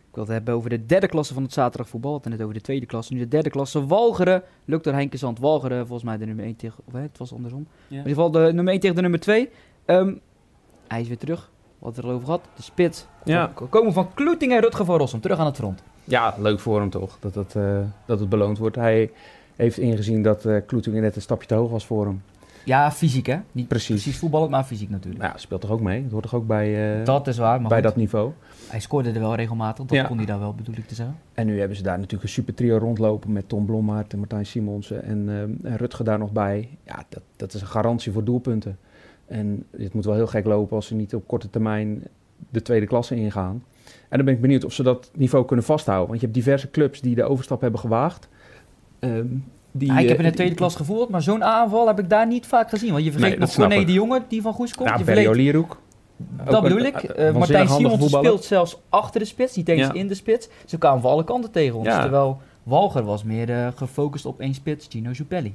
Ik 0.09 0.15
wil 0.15 0.25
het 0.25 0.33
hebben 0.33 0.55
over 0.55 0.71
de 0.71 0.87
derde 0.87 1.09
klasse 1.09 1.35
van 1.35 1.43
het 1.43 1.53
zaterdagvoetbal. 1.53 2.15
Het 2.15 2.25
net 2.25 2.43
over 2.43 2.55
de 2.55 2.61
tweede 2.61 2.87
klasse. 2.87 3.13
Nu 3.13 3.19
de 3.19 3.29
derde 3.29 3.51
klasse. 3.51 3.87
Walgeren. 3.87 4.43
Lukt 4.65 4.85
door 4.85 4.93
Henke 4.93 5.17
Zand. 5.17 5.39
Walgeren 5.39 5.79
volgens 5.79 6.09
mij 6.09 6.17
de 6.17 6.25
nummer 6.25 6.45
1 6.45 6.57
tegen... 6.57 6.83
Of 6.85 6.93
hè, 6.93 7.01
het 7.01 7.19
was 7.19 7.33
andersom. 7.33 7.67
In 7.89 7.97
ieder 7.97 8.09
geval 8.09 8.31
de 8.31 8.39
nummer 8.53 8.69
1 8.69 8.81
tegen 8.81 8.97
de 8.97 9.03
nummer 9.03 9.21
2. 9.21 9.51
Ehm, 9.85 10.15
hij 10.89 11.01
is 11.01 11.09
weer 11.09 11.19
terug. 11.19 11.51
Wat 11.79 11.97
we 11.97 12.03
erover 12.03 12.25
gehad. 12.25 12.41
De 12.57 12.63
spits. 12.63 13.07
Ja. 13.25 13.53
Komen 13.69 13.93
van 13.93 14.15
Kloeting 14.15 14.53
en 14.53 14.61
Rutger 14.61 14.85
van 14.85 14.99
Rossum. 14.99 15.21
Terug 15.21 15.39
aan 15.39 15.47
het 15.47 15.57
front. 15.57 15.83
Ja, 16.05 16.35
leuk 16.39 16.61
voor 16.61 16.81
hem 16.81 16.91
toch, 16.91 17.17
dat 17.21 17.35
het, 17.35 17.55
eh, 17.57 17.79
dat 18.07 18.21
het 18.21 18.29
beloond 18.29 18.59
wordt. 18.59 18.77
Hij 18.77 19.11
heeft 19.57 19.79
ingezien 19.79 20.23
dat 20.23 20.45
eh 20.45 20.57
Kloetingen 20.67 21.03
net 21.03 21.17
een 21.17 21.23
stapje 21.23 21.49
te 21.49 21.55
hoog 21.55 21.71
was 21.71 21.87
voor 21.87 22.05
hem. 22.07 22.23
Ja, 22.65 22.91
fysiek 22.93 23.27
hè. 23.27 23.37
Niet 23.53 23.69
Precies. 23.69 23.89
precies 24.03 24.19
voetballen, 24.19 24.51
maar 24.51 24.65
fysiek 24.65 24.91
natuurlijk. 24.91 25.23
Nou 25.23 25.33
ja, 25.35 25.39
speelt 25.39 25.61
toch 25.61 25.71
ook 25.71 25.81
mee? 25.81 26.03
Het 26.03 26.11
hoort 26.13 26.23
toch 26.23 26.35
ook 26.35 26.47
bij, 26.47 26.99
eh, 26.99 27.05
dat 27.05 27.27
is 27.27 27.39
waar. 27.39 27.61
Maar 27.61 27.69
bij 27.69 27.79
goed, 27.79 27.87
dat 27.87 27.97
niveau? 27.97 28.31
hij 28.69 28.81
scoorde 28.81 29.11
er 29.11 29.21
wel 29.21 29.35
regelmatig. 29.35 29.85
Dat 29.85 29.97
Ja. 29.97 30.05
kon 30.05 30.17
hij 30.17 30.27
daar 30.27 30.39
wel, 30.39 30.55
bedoel 30.55 30.75
ik 30.77 30.87
te 30.89 30.95
zeggen. 30.95 31.17
En 31.35 31.47
nu 31.47 31.59
hebben 31.59 31.77
ze 31.77 31.83
daar 31.83 31.97
natuurlijk 31.97 32.23
een 32.23 32.29
super 32.29 32.55
trio 32.55 32.77
rondlopen 32.79 33.33
met 33.33 33.49
Tom 33.49 33.67
Blommaert 33.67 34.13
en 34.13 34.19
Martijn 34.19 34.47
Simonsen 34.47 35.03
en, 35.05 35.25
eh, 35.29 35.71
en 35.71 35.77
Rutger 35.77 36.05
daar 36.05 36.19
nog 36.19 36.33
bij. 36.33 36.69
Ja, 36.87 37.05
dat, 37.09 37.23
dat 37.37 37.55
is 37.55 37.61
een 37.61 37.67
garantie 37.67 38.13
voor 38.13 38.25
doelpunten. 38.25 38.79
En 39.29 39.65
het 39.77 39.95
moet 39.95 40.05
wel 40.05 40.15
heel 40.15 40.27
gek 40.27 40.45
lopen 40.47 40.77
als 40.77 40.87
ze 40.87 40.95
niet 40.95 41.15
op 41.15 41.27
korte 41.27 41.51
termijn 41.51 42.03
de 42.51 42.63
tweede 42.63 42.87
klasse 42.87 43.15
ingaan. 43.17 43.65
En 44.09 44.17
dan 44.17 44.25
ben 44.25 44.35
ik 44.35 44.41
benieuwd 44.41 44.65
of 44.65 44.73
ze 44.73 44.83
dat 44.83 45.11
niveau 45.17 45.45
kunnen 45.45 45.65
vasthouden. 45.65 46.09
Want 46.09 46.21
je 46.21 46.27
hebt 46.27 46.39
diverse 46.39 46.71
clubs 46.71 47.01
die 47.01 47.15
de 47.15 47.25
overstap 47.25 47.61
hebben 47.61 47.81
gewaagd. 47.81 48.29
Ehm, 48.99 49.27
die, 49.73 49.89
Ja, 49.93 49.99
ik 49.99 50.09
heb 50.09 50.19
eh, 50.19 50.25
in 50.25 50.31
de 50.31 50.37
tweede 50.37 50.55
klas 50.55 50.77
gevoeld, 50.77 51.09
maar 51.09 51.23
zo'n 51.23 51.45
aanval 51.45 51.87
heb 51.87 51.99
ik 51.99 52.09
daar 52.11 52.27
niet 52.27 52.47
vaak 52.47 52.69
gezien. 52.69 52.93
Want 52.93 53.05
je 53.05 53.11
vergeet 53.13 53.31
Nee, 53.31 53.39
nog 53.39 53.55
Corné 53.55 53.85
de 53.85 53.93
Jonge, 53.93 54.23
die 54.29 54.43
van 54.43 54.53
Goes 54.53 54.75
komt. 54.75 54.89
Ja, 54.89 54.97
je 54.99 55.05
vergeet, 55.05 55.67
dat 56.19 56.55
Ook 56.55 56.63
bedoel 56.63 56.79
een- 56.79 56.87
ik. 56.87 56.95
Eh, 56.95 57.03
waanzinnig 57.09 57.39
Martijn 57.39 57.69
Simons 57.69 58.07
speelt 58.13 58.45
zelfs 58.45 58.79
achter 58.89 59.21
de 59.21 59.27
spits, 59.27 59.57
niet 59.57 59.69
eens 59.69 59.87
Ja. 59.87 59.93
in 59.93 60.09
de 60.09 60.15
spits. 60.15 60.49
Ze 60.67 60.79
kwamen 60.79 61.01
van 61.03 61.11
alle 61.11 61.25
kanten 61.25 61.51
tegen 61.51 61.77
ons. 61.79 61.87
Ja. 61.87 62.01
Terwijl 62.01 62.41
Walger 62.63 63.03
was 63.05 63.25
meer 63.25 63.51
eh, 63.51 63.69
gefocust 63.75 64.27
op 64.27 64.41
één 64.41 64.55
spits, 64.55 64.87
Gino 64.91 65.13
Zupelli. 65.15 65.55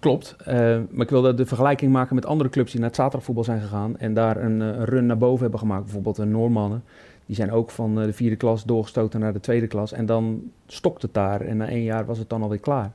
Klopt, 0.00 0.36
eh, 0.44 0.54
maar 0.90 1.04
ik 1.04 1.10
wilde 1.10 1.34
de 1.34 1.46
vergelijking 1.46 1.92
maken 1.92 2.14
met 2.14 2.26
andere 2.26 2.50
clubs 2.50 2.70
die 2.70 2.80
naar 2.80 2.88
het 2.88 2.98
zaterdagvoetbal 2.98 3.44
zijn 3.44 3.60
gegaan 3.60 3.98
en 3.98 4.14
daar 4.14 4.36
een, 4.44 4.62
eh, 4.62 4.82
run 4.82 5.06
naar 5.06 5.18
boven 5.18 5.40
hebben 5.42 5.58
gemaakt. 5.60 5.84
Bijvoorbeeld 5.84 6.16
de 6.16 6.24
Noormannen, 6.24 6.84
die 7.26 7.36
zijn 7.36 7.50
ook 7.52 7.70
van 7.70 7.98
eh, 8.00 8.04
de 8.04 8.12
vierde 8.12 8.36
klas 8.36 8.64
doorgestoten 8.64 9.20
naar 9.20 9.32
de 9.32 9.40
tweede 9.40 9.66
klas 9.66 9.92
en 9.92 10.06
dan 10.06 10.42
stokt 10.66 11.02
het 11.02 11.14
daar 11.14 11.40
en 11.40 11.56
na 11.56 11.68
één 11.68 11.82
jaar 11.82 12.06
was 12.06 12.18
het 12.18 12.28
dan 12.28 12.42
alweer 12.42 12.58
klaar. 12.60 12.92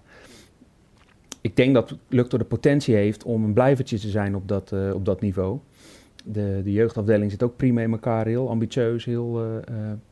Ik 1.42 1.56
denk 1.56 1.74
dat 1.74 1.96
Luctor 2.08 2.40
de 2.40 2.46
potentie 2.46 2.96
heeft 2.96 3.24
om 3.24 3.44
een 3.44 3.54
blijvertje 3.54 4.00
te 4.00 4.10
zijn 4.10 4.36
op 4.36 4.48
dat, 4.48 4.74
op 4.94 5.06
dat 5.06 5.22
niveau. 5.22 5.58
De, 6.24 6.62
de 6.64 6.72
jeugdafdeling 6.72 7.32
zit 7.32 7.44
ook 7.44 7.56
prima 7.56 7.82
in 7.82 7.92
elkaar, 7.92 8.26
heel 8.26 8.50
ambitieus, 8.50 9.06
heel 9.06 9.42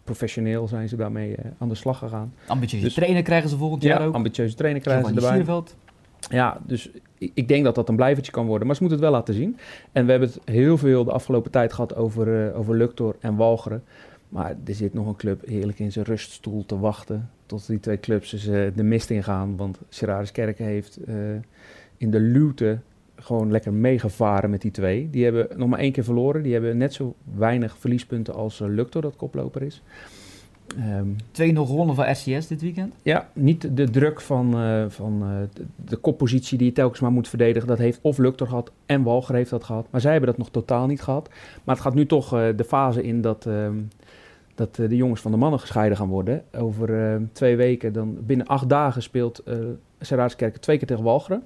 professioneel 0.04 0.68
zijn 0.68 0.90
ze 0.90 0.96
daarmee 0.96 1.36
aan 1.58 1.70
de 1.70 1.76
slag 1.76 1.98
gegaan. 1.98 2.34
Ambitieuze 2.48 2.86
Dus- 2.86 2.96
trainer 2.96 3.22
krijgen 3.24 3.50
ze 3.50 3.58
volgend 3.58 3.84
Ja, 3.84 3.90
jaar 3.90 4.08
ook. 4.08 4.14
ambitieuze 4.14 4.56
trainer 4.56 4.82
krijgen 4.82 5.06
ze 5.08 5.14
erbij. 5.16 5.36
Sierveld. 5.36 5.76
Ja, 6.34 6.58
dus 6.66 6.90
ik, 7.18 7.48
denk 7.48 7.64
dat 7.64 7.76
dat 7.76 7.90
een 7.90 7.96
blijvertje 7.96 8.32
kan 8.32 8.46
worden. 8.46 8.68
Maar 8.68 8.76
ze 8.76 8.82
moeten 8.82 9.00
het 9.00 9.10
wel 9.10 9.18
laten 9.20 9.34
zien. 9.34 9.58
En 9.92 10.06
we 10.06 10.12
hebben 10.12 10.30
het 10.30 10.40
heel 10.46 10.78
veel 10.78 11.04
de 11.04 11.12
afgelopen 11.12 11.52
tijd 11.52 11.74
gehad 11.74 11.96
over, 11.96 12.48
eh, 12.48 12.60
over 12.60 12.76
Luctor 12.76 13.16
en 13.20 13.36
Walcheren. 13.36 13.84
Maar 14.30 14.56
er 14.66 14.74
zit 14.74 14.94
nog 14.94 15.08
een 15.08 15.16
club 15.16 15.46
heerlijk 15.48 15.80
in 15.80 15.92
zijn 15.92 16.06
ruststoel 16.06 16.66
te 16.66 16.80
wachten. 16.80 17.30
Tot 17.46 17.68
die 17.68 17.80
twee 17.80 18.00
clubs 18.00 18.30
dus, 18.30 18.48
eh, 18.48 18.68
de 18.76 18.84
mist 18.84 19.10
ingaan. 19.10 19.58
Want 19.58 19.80
Gerardus 19.90 20.32
Kerken 20.32 20.66
heeft 20.66 20.98
eh, 21.04 21.16
in 21.98 22.12
de 22.12 22.20
luwte 22.20 22.80
gewoon 23.16 23.52
lekker 23.52 23.74
meegevaren 23.74 24.50
met 24.50 24.62
die 24.62 24.72
twee. 24.72 25.10
Die 25.10 25.24
hebben 25.24 25.48
nog 25.56 25.70
maar 25.70 25.80
één 25.80 25.92
keer 25.92 26.04
verloren. 26.04 26.44
Die 26.44 26.54
hebben 26.54 26.78
net 26.78 26.94
zo 26.94 27.16
weinig 27.36 27.78
verliespunten 27.78 28.34
als 28.34 28.60
Luctor, 28.60 29.02
dat 29.02 29.16
koploper 29.16 29.62
is. 29.62 29.82
Ehm, 30.78 31.08
2-0 31.32 31.66
gewonnen 31.66 31.96
van 31.96 32.12
RCS 32.12 32.48
dit 32.48 32.62
weekend. 32.62 32.94
ja, 33.02 33.30
niet 33.34 33.78
de 33.78 33.90
druk 33.90 34.22
van, 34.22 34.54
eh, 34.60 34.86
van 34.88 35.22
eh, 35.22 35.30
de, 35.54 35.66
de 35.86 35.96
koppositie 35.96 36.58
die 36.58 36.68
je 36.68 36.74
telkens 36.74 37.00
maar 37.00 37.12
moet 37.12 37.28
verdedigen. 37.28 37.68
Dat 37.68 37.78
heeft 37.78 38.00
of 38.02 38.18
Luctor 38.18 38.48
gehad 38.48 38.72
en 38.86 39.04
Walger 39.04 39.36
heeft 39.36 39.50
dat 39.50 39.64
gehad. 39.64 39.88
Maar 39.90 40.02
zij 40.02 40.12
hebben 40.12 40.30
dat 40.30 40.38
nog 40.38 40.50
totaal 40.50 40.88
niet 40.88 41.02
gehad. 41.02 41.30
Maar 41.64 41.76
het 41.76 41.84
gaat 41.84 41.94
nu 41.94 42.06
toch 42.06 42.34
eh, 42.34 42.48
de 42.56 42.64
fase 42.64 43.04
in 43.04 43.22
dat, 43.22 43.46
ehm, 43.46 43.76
dat 44.56 44.76
de 44.76 44.96
jongens 44.96 45.22
van 45.22 45.32
de 45.32 45.38
mannen 45.38 45.60
gescheiden 45.60 45.98
gaan 45.98 46.08
worden. 46.08 46.44
Over 46.54 47.14
eh, 47.14 47.22
twee 47.32 47.56
weken, 47.56 47.94
dan 47.94 48.18
binnen 48.22 48.48
acht 48.48 48.70
dagen 48.70 49.02
speelt 49.02 49.42
uh, 49.48 49.56
twee 50.60 50.78
keer 50.78 50.88
tegen 50.88 51.04
Walcheren. 51.04 51.44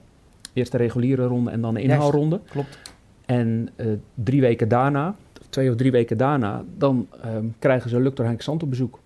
Eerst 0.54 0.72
de 0.72 0.78
reguliere 0.78 1.26
ronde 1.26 1.52
en 1.52 1.62
dan 1.62 1.74
de 1.74 1.82
inhaalronde. 1.82 2.40
Klopt. 2.50 2.80
En 3.26 3.70
drie 4.14 4.42
weken 4.42 4.68
daarna, 4.68 5.16
twee 5.50 5.70
of 5.70 5.76
drie 5.76 5.92
weken 5.92 6.18
daarna, 6.18 6.64
dan 6.78 7.08
ehm, 7.22 7.46
krijgen 7.60 7.90
ze 7.90 8.00
Luctor 8.00 8.26
Henk 8.26 8.42
Sant 8.42 8.64
op 8.64 8.70
bezoek. 8.70 9.00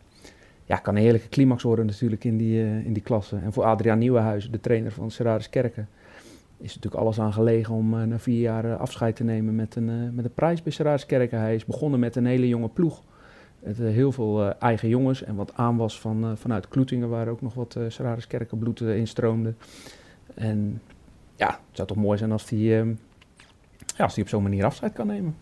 Ja, 0.71 0.77
kan 0.77 0.95
een 0.95 1.01
heerlijke 1.01 1.29
climax 1.29 1.63
worden 1.63 1.85
natuurlijk 1.85 2.23
in 2.23 2.37
die, 2.37 2.63
eh, 2.63 2.85
in 2.85 2.93
die 2.93 3.03
klasse. 3.03 3.37
En 3.43 3.53
voor 3.53 3.63
Adriaan 3.63 3.99
Nieuwenhuizen, 3.99 4.51
de 4.51 4.59
trainer 4.59 4.91
van 4.91 5.11
Serraris 5.11 5.49
Kerken, 5.49 5.89
is 6.57 6.75
natuurlijk 6.75 7.03
alles 7.03 7.19
aan 7.19 7.33
gelegen 7.33 7.73
om 7.75 7.99
eh, 7.99 8.03
na 8.03 8.19
vier 8.19 8.39
jaar 8.39 8.65
eh, 8.65 8.79
afscheid 8.79 9.15
te 9.15 9.23
nemen 9.23 9.55
met 9.55 9.75
een, 9.75 10.15
met 10.15 10.25
een 10.25 10.33
prijs 10.33 10.63
bij 10.63 10.71
Serraris 10.71 11.05
Kerken. 11.05 11.39
Hij 11.39 11.55
is 11.55 11.65
begonnen 11.65 11.99
met 11.99 12.15
een 12.15 12.25
hele 12.25 12.47
jonge 12.47 12.69
ploeg. 12.69 13.03
Met 13.59 13.77
heel 13.77 14.11
veel 14.11 14.53
eigen 14.53 14.89
jongens 14.89 15.23
en 15.23 15.35
wat 15.35 15.53
aanwas 15.55 15.99
van, 15.99 16.37
vanuit 16.37 16.67
Kloetingen, 16.67 17.09
waar 17.09 17.27
ook 17.27 17.41
nog 17.41 17.53
wat 17.53 17.75
uh, 17.77 17.83
Serraris 17.87 18.27
instroomde. 18.77 19.53
En 20.33 20.81
ja, 21.35 21.47
het 21.47 21.57
zou 21.71 21.87
toch 21.87 21.97
mooi 21.97 22.17
zijn 22.17 22.31
als 22.31 22.49
hij 22.49 22.79
ehm, 22.79 22.93
ja, 23.97 24.09
op 24.21 24.27
zo'n 24.27 24.43
manier 24.43 24.65
afscheid 24.65 24.93
kan 24.93 25.07
nemen. 25.07 25.35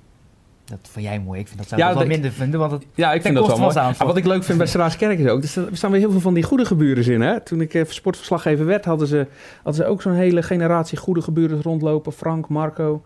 Dat 0.69 0.79
vond 0.91 1.05
jij 1.05 1.19
mooi. 1.19 1.39
Ik 1.39 1.47
vind 1.47 1.59
dat 1.59 1.67
zou 1.67 1.81
Ja, 1.81 1.93
wel 1.93 2.05
minder 2.07 2.31
vinden, 2.31 2.59
want 2.59 2.71
het 2.71 2.85
Ja, 2.95 3.13
ik 3.13 3.21
vind 3.21 3.35
dat 3.35 3.47
wel 3.47 3.57
mooi. 3.57 3.69
Ah, 3.75 3.83
aanslag. 3.85 4.07
wat 4.07 4.17
ik 4.17 4.25
leuk 4.25 4.43
vind 4.43 4.57
bij 4.57 4.67
Straatkerk 4.67 5.19
is 5.19 5.27
ook, 5.27 5.41
er 5.41 5.47
staan- 5.47 5.67
er 5.69 5.77
staan 5.77 5.91
weer 5.91 5.99
heel 5.99 6.11
veel 6.11 6.19
van 6.19 6.33
die 6.33 6.43
goede 6.43 6.65
geburen 6.65 7.05
in. 7.13 7.21
Hè? 7.21 7.39
Toen 7.39 7.61
ik 7.61 7.73
eh, 7.73 7.85
sportverslaggever 7.87 8.65
werd, 8.65 8.85
hadden 8.85 9.07
ze, 9.07 9.27
hadden 9.63 9.73
ze 9.83 9.85
ook 9.85 10.01
zo'n 10.01 10.13
hele 10.13 10.43
generatie 10.43 10.97
goede 10.97 11.21
geburen 11.21 11.61
rondlopen. 11.61 12.11
Frank, 12.13 12.47
Marco, 12.49 13.03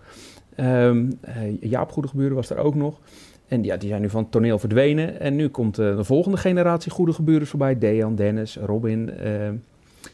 ehm, 0.56 1.12
eh, 1.22 1.34
Jaap 1.62 1.92
Goede 1.92 2.08
Geburen 2.08 2.36
was 2.36 2.50
er 2.50 2.58
ook 2.58 2.76
nog. 2.76 3.00
En 3.48 3.64
ja, 3.64 3.78
die 3.78 3.90
zijn 3.90 4.02
nu 4.02 4.10
van 4.10 4.22
het 4.22 4.32
toneel 4.32 4.60
verdwenen. 4.60 5.20
En 5.20 5.36
nu 5.36 5.48
komt 5.48 5.78
eh, 5.80 5.96
de 5.96 6.04
volgende 6.04 6.38
generatie 6.38 6.92
goede 6.92 7.14
geburen 7.14 7.48
voorbij. 7.48 7.78
Dejan, 7.78 8.16
Dennis, 8.16 8.58
Robin. 8.66 9.10
ehm. 9.10 9.56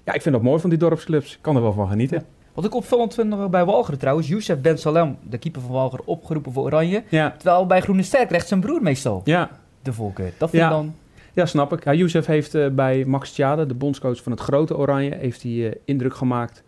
ja, 0.05 0.13
ik 0.13 0.21
vind 0.21 0.35
dat 0.35 0.43
mooi 0.43 0.59
van 0.61 0.69
die 0.69 0.79
dorpsclubs. 0.79 1.33
Ik 1.33 1.39
kan 1.41 1.55
er 1.55 1.61
wel 1.61 1.73
van 1.73 1.87
genieten. 1.87 2.23
Wat 2.59 2.67
ik 2.67 2.75
opvallend 2.75 3.13
vind 3.13 3.51
bij 3.51 3.65
Walcheren 3.65 3.99
trouwens, 3.99 4.27
Youssef 4.27 4.61
Ben 4.61 4.77
Salem, 4.77 5.17
de 5.29 5.37
keeper 5.37 5.61
van 5.61 5.71
Walcheren, 5.71 6.07
opgeroepen 6.07 6.53
voor 6.53 6.63
Oranje. 6.63 7.03
Ja, 7.09 7.35
Terwijl 7.37 7.65
bij 7.65 7.81
Groene 7.81 8.03
Ster 8.03 8.25
krijgt 8.25 8.47
zijn 8.47 8.59
broer 8.59 8.81
meestal 8.81 9.21
ja. 9.23 9.49
de 9.81 9.93
voorkeur. 9.93 10.31
Dat 10.37 10.49
vind 10.49 10.61
Ja. 10.61 10.69
dan... 10.69 10.95
Ja, 11.33 11.45
snap 11.45 11.73
ik. 11.73 11.83
Ja, 11.83 11.93
Youssef 11.93 12.25
heeft 12.25 12.55
eh, 12.55 12.67
bij 12.67 13.05
Max 13.05 13.31
Tjade, 13.31 13.65
de 13.65 13.73
bondscoach 13.73 14.23
van 14.23 14.31
het 14.31 14.41
grote 14.41 14.77
Oranje, 14.77 15.15
heeft 15.15 15.43
hij 15.43 15.69
eh, 15.69 15.75
indruk 15.85 16.15
gemaakt 16.15 16.63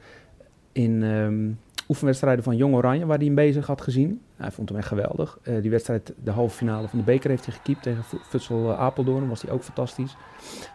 in 0.72 1.04
ehm, 1.04 1.50
oefenwedstrijden 1.92 2.44
van 2.44 2.56
Jong 2.56 2.76
Oranje, 2.76 3.06
waar 3.06 3.18
hij 3.18 3.26
hem 3.26 3.36
bezig 3.36 3.68
had 3.68 3.82
gezien. 3.82 4.22
Hij 4.36 4.52
vond 4.52 4.70
hem 4.70 4.78
echt 4.78 4.88
geweldig. 4.88 5.40
Eh, 5.44 5.62
die 5.62 5.72
wedstrijd, 5.72 6.14
de 6.24 6.32
halve 6.32 6.56
finale 6.56 6.88
van 6.88 7.00
de 7.00 7.06
beker, 7.06 7.30
heeft 7.30 7.46
hij 7.46 7.54
gekiept 7.56 7.84
tegen 7.84 8.04
Fu- 8.04 8.18
Futsal 8.30 8.72
eh, 8.72 8.80
Apeldoorn. 8.80 9.28
Was 9.30 9.42
hij 9.42 9.52
ook 9.52 9.64
fantastisch. 9.64 10.16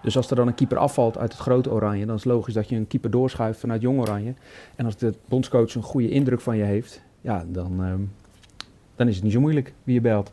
Dus 0.03 0.17
als 0.17 0.31
er 0.31 0.37
dan 0.37 0.47
een 0.47 0.55
keeper 0.55 0.79
afvalt 0.79 1.19
uit 1.19 1.33
het 1.33 1.41
grote 1.41 1.71
Oranje, 1.71 2.07
dan 2.07 2.15
is 2.17 2.25
het 2.25 2.33
logisch 2.33 2.55
dat 2.55 2.69
je 2.69 2.77
een 2.77 2.87
keeper 2.87 3.11
doorschuift 3.11 3.61
vanuit 3.61 3.81
Jong 3.83 4.01
Oranje. 4.01 4.35
En 4.77 4.85
als 4.85 4.97
de 4.97 5.15
bondscoach 5.29 5.75
een 5.75 5.83
goede 5.83 6.09
indruk 6.09 6.41
van 6.41 6.57
je 6.57 6.65
heeft, 6.65 7.03
ja, 7.21 7.45
dan, 7.49 7.85
ehm, 7.85 8.01
dan 8.97 9.09
is 9.09 9.15
het 9.15 9.25
niet 9.25 9.33
zo 9.33 9.41
moeilijk 9.41 9.73
wie 9.85 9.95
je 9.95 10.01
belt. 10.01 10.33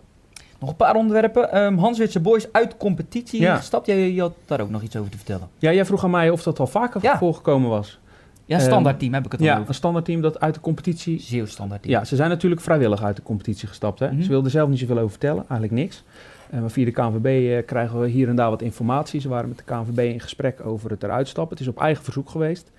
Nog 0.59 0.69
een 0.69 0.75
paar 0.77 0.95
onderwerpen. 0.95 1.51
Ehm 1.51 1.77
Hanswitse 1.77 2.19
Boys 2.19 2.47
uit 2.51 2.77
competitie 2.77 3.41
Ja. 3.41 3.55
gestapt. 3.55 3.85
Jij, 3.85 4.11
je 4.11 4.21
had 4.21 4.33
daar 4.45 4.61
ook 4.61 4.69
nog 4.69 4.81
iets 4.81 4.95
over 4.95 5.11
te 5.11 5.17
vertellen. 5.17 5.47
Ja, 5.57 5.73
jij 5.73 5.85
vroeg 5.85 6.03
aan 6.03 6.09
mij 6.11 6.29
of 6.29 6.43
dat 6.43 6.59
al 6.59 6.67
vaker 6.67 7.01
Ja. 7.03 7.17
voorgekomen 7.17 7.69
was. 7.69 7.99
Ja, 8.45 8.57
Ehm, 8.57 8.65
standaard 8.65 8.99
team 8.99 9.13
heb 9.13 9.25
ik 9.25 9.31
het 9.31 9.41
al 9.41 9.45
Ja, 9.47 9.55
over. 9.55 9.67
een 9.67 9.73
standaardteam 9.73 10.21
dat 10.21 10.39
uit 10.39 10.53
de 10.53 10.59
competitie... 10.59 11.19
Zeeuw 11.19 11.45
standaard 11.45 11.81
team. 11.81 11.93
Ja, 11.93 12.03
ze 12.05 12.15
zijn 12.15 12.29
natuurlijk 12.29 12.61
vrijwillig 12.61 13.03
uit 13.03 13.15
de 13.15 13.23
competitie 13.23 13.67
gestapt. 13.67 13.99
Hè? 13.99 14.11
Mhm. 14.11 14.21
Ze 14.21 14.29
wilden 14.29 14.51
zelf 14.51 14.69
niet 14.69 14.79
zoveel 14.79 14.97
over 14.97 15.09
vertellen, 15.09 15.45
eigenlijk 15.49 15.71
niks. 15.81 16.03
Eh, 16.49 16.59
maar 16.59 16.69
via 16.71 16.85
de 16.85 16.91
KNVB 16.91 17.25
eh, 17.25 17.65
krijgen 17.65 17.99
we 17.99 18.07
hier 18.07 18.29
en 18.29 18.35
daar 18.35 18.49
wat 18.49 18.61
informatie. 18.61 19.21
Ze 19.21 19.29
waren 19.29 19.49
met 19.49 19.57
de 19.57 19.63
KNVB 19.63 19.99
in 20.13 20.19
gesprek 20.19 20.65
over 20.65 20.89
het 20.89 21.03
eruit 21.03 21.27
stappen. 21.27 21.57
Het 21.57 21.65
is 21.67 21.71
op 21.73 21.79
eigen 21.81 22.03
verzoek 22.03 22.29
geweest. 22.29 22.71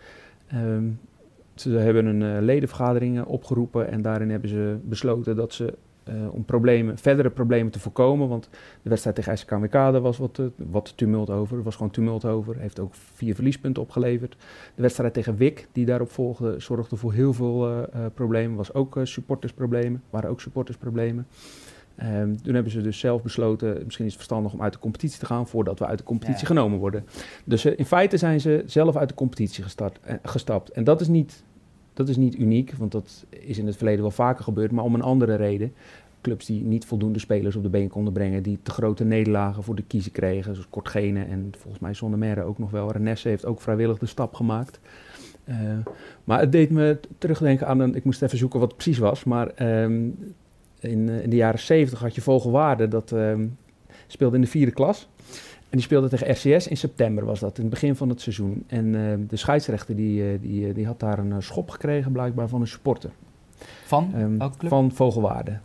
Ehm, 0.49 0.85
ze 1.55 1.71
hebben 1.71 2.07
een 2.07 2.37
eh, 2.37 2.43
ledenvergadering 2.43 3.19
eh, 3.19 3.29
opgeroepen 3.29 3.91
en 3.91 4.03
daarin 4.03 4.31
hebben 4.31 4.49
ze 4.49 4.77
besloten 4.83 5.37
dat 5.37 5.53
ze 5.55 5.75
eh, 6.05 6.15
om 6.35 6.45
problemen, 6.45 6.99
verdere 6.99 7.31
problemen 7.31 7.73
te 7.73 7.79
voorkomen, 7.81 8.29
want 8.29 8.49
de 8.83 8.89
wedstrijd 8.89 9.17
tegen 9.17 9.39
SKWK, 9.39 9.73
daar 9.73 10.01
was 10.01 10.19
wat, 10.19 10.39
eh, 10.39 10.47
wat 10.57 10.93
tumult 10.97 11.31
over. 11.31 11.57
Er 11.57 11.63
was 11.63 11.77
gewoon 11.77 11.91
tumult 11.91 12.25
over. 12.25 12.57
Heeft 12.59 12.81
ook 12.81 12.95
vier 12.95 13.35
verliespunten 13.35 13.83
opgeleverd. 13.83 14.37
De 14.75 14.83
wedstrijd 14.83 15.15
tegen 15.15 15.37
WIC, 15.37 15.69
die 15.73 15.85
daarop 15.87 16.11
volgde, 16.11 16.55
zorgde 16.61 16.97
voor 16.97 17.13
heel 17.13 17.33
veel 17.33 17.69
eh, 17.69 18.01
problemen. 18.15 18.57
Was 18.57 18.75
ook 18.75 18.99
supportersproblemen. 19.03 20.03
Waren 20.11 20.31
ook 20.31 20.41
supportersproblemen. 20.41 21.27
Ehm, 21.97 22.35
toen 22.43 22.55
hebben 22.55 22.73
ze 22.73 22.81
dus 22.81 22.99
zelf 22.99 23.23
besloten, 23.23 23.83
misschien 23.85 24.05
is 24.05 24.13
het 24.13 24.23
verstandig 24.23 24.53
om 24.53 24.63
uit 24.63 24.73
de 24.73 24.79
competitie 24.79 25.19
te 25.19 25.27
gaan 25.27 25.49
voordat 25.49 25.79
we 25.79 25.87
uit 25.87 25.99
de 25.99 26.05
competitie 26.05 26.41
Ja. 26.41 26.47
genomen 26.47 26.79
worden. 26.79 27.05
Dus 27.45 27.65
in 27.65 27.87
feite 27.87 28.17
zijn 28.17 28.41
ze 28.41 28.63
zelf 28.67 28.97
uit 28.97 29.09
de 29.09 29.15
competitie 29.15 29.63
gestart, 29.63 29.99
gestapt. 30.23 30.71
En 30.71 30.85
dat 30.85 31.01
is, 31.01 31.09
niet, 31.09 31.45
dat 31.95 32.09
is 32.09 32.17
niet 32.17 32.39
uniek, 32.39 32.73
want 32.79 32.93
dat 32.93 33.25
is 33.31 33.59
in 33.59 33.67
het 33.67 33.77
verleden 33.77 34.01
wel 34.01 34.11
vaker 34.11 34.45
gebeurd, 34.45 34.73
maar 34.73 34.85
om 34.85 34.95
een 34.95 35.03
andere 35.03 35.35
reden. 35.35 35.73
Clubs 36.21 36.47
die 36.47 36.63
niet 36.63 36.85
voldoende 36.85 37.19
spelers 37.19 37.57
op 37.57 37.63
de 37.63 37.69
been 37.69 37.89
konden 37.89 38.13
brengen, 38.13 38.43
die 38.43 38.59
te 38.63 38.71
grote 38.71 39.05
nederlagen 39.05 39.63
voor 39.63 39.75
de 39.75 39.83
kiezer 39.83 40.13
kregen, 40.13 40.55
zoals 40.55 40.71
Kortgene 40.71 41.25
en 41.25 41.53
volgens 41.59 41.83
mij 41.83 41.95
Zondermerre 41.95 42.43
ook 42.43 42.59
nog 42.59 42.71
wel. 42.71 42.93
Renesse 42.93 43.29
heeft 43.29 43.47
ook 43.47 43.61
vrijwillig 43.61 43.99
de 43.99 44.07
stap 44.07 44.35
gemaakt. 44.35 44.81
Eh, 45.45 45.57
maar 46.25 46.41
het 46.41 46.53
deed 46.53 46.71
me 46.71 46.99
terugdenken 47.19 47.67
aan 47.67 47.81
een, 47.81 47.95
ik 47.95 48.05
moest 48.05 48.23
even 48.23 48.39
zoeken 48.39 48.61
wat 48.61 48.69
het 48.69 48.77
precies 48.77 48.99
was, 48.99 49.25
maar 49.25 49.49
ehm, 49.49 50.09
in, 50.81 51.09
eh, 51.09 51.23
in 51.23 51.31
de 51.31 51.37
jaren 51.37 51.59
70 51.61 51.99
had 51.99 52.15
je 52.15 52.21
Vogelwaarde, 52.21 52.89
dat 52.89 53.13
ehm, 53.13 53.47
speelde 54.07 54.37
in 54.37 54.43
de 54.43 54.49
vierde 54.49 54.73
klas. 54.73 55.09
En 55.75 55.81
die 55.81 55.89
speelde 55.89 56.09
tegen 56.09 56.31
RCS 56.31 56.69
in 56.69 56.77
september 56.77 57.25
was 57.25 57.41
dat, 57.41 57.57
in 57.57 57.63
het 57.63 57.73
begin 57.73 57.97
van 57.97 58.09
het 58.09 58.21
seizoen. 58.21 58.65
En 58.67 58.95
ehm, 58.95 59.21
de 59.27 59.37
scheidsrechter 59.37 59.97
die, 59.97 60.23
eh, 60.23 60.41
die, 60.41 60.69
eh, 60.69 60.75
die 60.75 60.87
had 60.87 61.01
daar 61.01 61.19
een 61.19 61.33
eh, 61.33 61.41
schop 61.41 61.71
gekregen 61.71 62.13
blijkbaar 62.13 62.49
van 62.49 62.61
een 62.61 62.67
supporter. 62.67 63.11
Van 63.85 64.39
welke 64.39 64.59
club? 64.59 64.71
van 64.71 64.93
Vogelwaarde. 64.93 65.59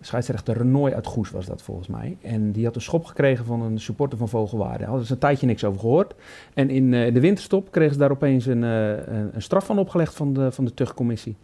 Scheidsrechter 0.00 0.56
Renoy 0.56 0.90
uit 0.90 1.06
Goes 1.06 1.30
was 1.30 1.46
dat 1.46 1.62
volgens 1.62 1.88
mij. 1.88 2.16
En 2.22 2.52
die 2.52 2.64
had 2.64 2.74
een 2.74 2.80
schop 2.80 3.04
gekregen 3.04 3.44
van 3.44 3.62
een 3.62 3.80
supporter 3.80 4.18
van 4.18 4.28
Vogelwaarde. 4.28 4.78
Daar 4.78 4.88
hadden 4.88 5.06
ze 5.06 5.12
een 5.12 5.18
tijdje 5.18 5.46
niks 5.46 5.64
over 5.64 5.80
gehoord. 5.80 6.14
En 6.54 6.70
in 6.70 6.94
eh, 6.94 7.14
de 7.14 7.20
winterstop 7.20 7.70
kregen 7.70 7.92
ze 7.92 7.98
daar 7.98 8.10
opeens 8.10 8.46
een, 8.46 8.64
eh, 8.64 8.88
een, 8.88 9.30
een 9.34 9.42
straf 9.42 9.66
van 9.66 9.78
opgelegd 9.78 10.14
van 10.14 10.32
de, 10.32 10.52
van 10.52 10.64
de 10.64 10.74
tuchtcommissie. 10.74 11.36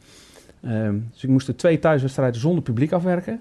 Ehm, 0.62 0.98
dus 1.10 1.22
ik 1.22 1.30
moest 1.30 1.48
er 1.48 1.56
twee 1.56 1.78
thuiswedstrijden 1.78 2.40
zonder 2.40 2.62
publiek 2.62 2.92
afwerken. 2.92 3.40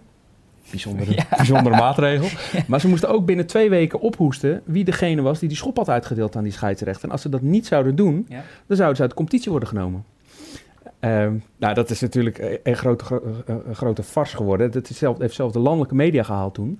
Bijzondere, 0.69 1.11
Ja. 1.15 1.25
bijzondere 1.37 1.75
maatregel. 1.75 2.27
Maar 2.67 2.79
ze 2.79 2.87
moesten 2.87 3.09
ook 3.09 3.25
binnen 3.25 3.45
twee 3.47 3.69
weken 3.69 3.99
ophoesten 3.99 4.61
wie 4.65 4.83
degene 4.83 5.21
was 5.21 5.39
die 5.39 5.47
die 5.47 5.57
schop 5.57 5.77
had 5.77 5.89
uitgedeeld 5.89 6.35
aan 6.35 6.43
die 6.43 6.51
scheidsrechter. 6.51 7.03
En 7.05 7.11
als 7.11 7.21
ze 7.21 7.29
dat 7.29 7.41
niet 7.41 7.67
zouden 7.67 7.95
doen, 7.95 8.25
Ja. 8.29 8.43
dan 8.65 8.75
zouden 8.77 8.95
ze 8.95 9.01
uit 9.01 9.11
de 9.11 9.17
competitie 9.17 9.51
worden 9.51 9.69
genomen. 9.69 10.03
Ehm, 10.99 11.33
nou, 11.57 11.73
dat 11.73 11.89
is 11.89 12.01
natuurlijk 12.01 12.37
een, 12.37 12.59
een 12.63 12.75
grote, 12.75 13.03
gro- 13.05 13.21
eh, 13.45 13.55
een 13.67 13.75
grote 13.75 14.03
farce 14.03 14.35
geworden. 14.35 14.71
Dat 14.71 14.89
is 14.89 14.97
zelf, 14.97 15.17
heeft 15.17 15.35
zelfs 15.35 15.53
de 15.53 15.59
landelijke 15.59 15.95
media 15.95 16.23
gehaald 16.23 16.53
toen. 16.53 16.79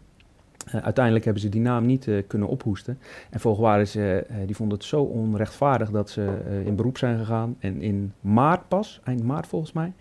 Eh, 0.66 0.82
uiteindelijk 0.84 1.26
hebben 1.26 1.44
ze 1.44 1.50
die 1.50 1.62
naam 1.62 1.86
niet 1.86 2.08
eh, 2.08 2.24
kunnen 2.28 2.48
ophoesten. 2.48 3.00
En 3.30 3.40
volgens 3.40 3.92
ze, 3.92 4.26
eh, 4.30 4.36
die 4.46 4.56
vonden 4.56 4.78
het 4.78 4.88
zo 4.88 5.02
onrechtvaardig 5.02 5.90
dat 5.90 6.10
ze 6.10 6.38
eh, 6.48 6.66
in 6.66 6.76
beroep 6.76 6.98
zijn 6.98 7.18
gegaan. 7.18 7.56
En 7.60 7.82
in 7.82 8.14
maart 8.22 8.68
pas, 8.68 9.00
eind 9.04 9.24
maart 9.24 9.48
volgens 9.48 9.72
mij, 9.72 9.86
eh, 9.86 9.94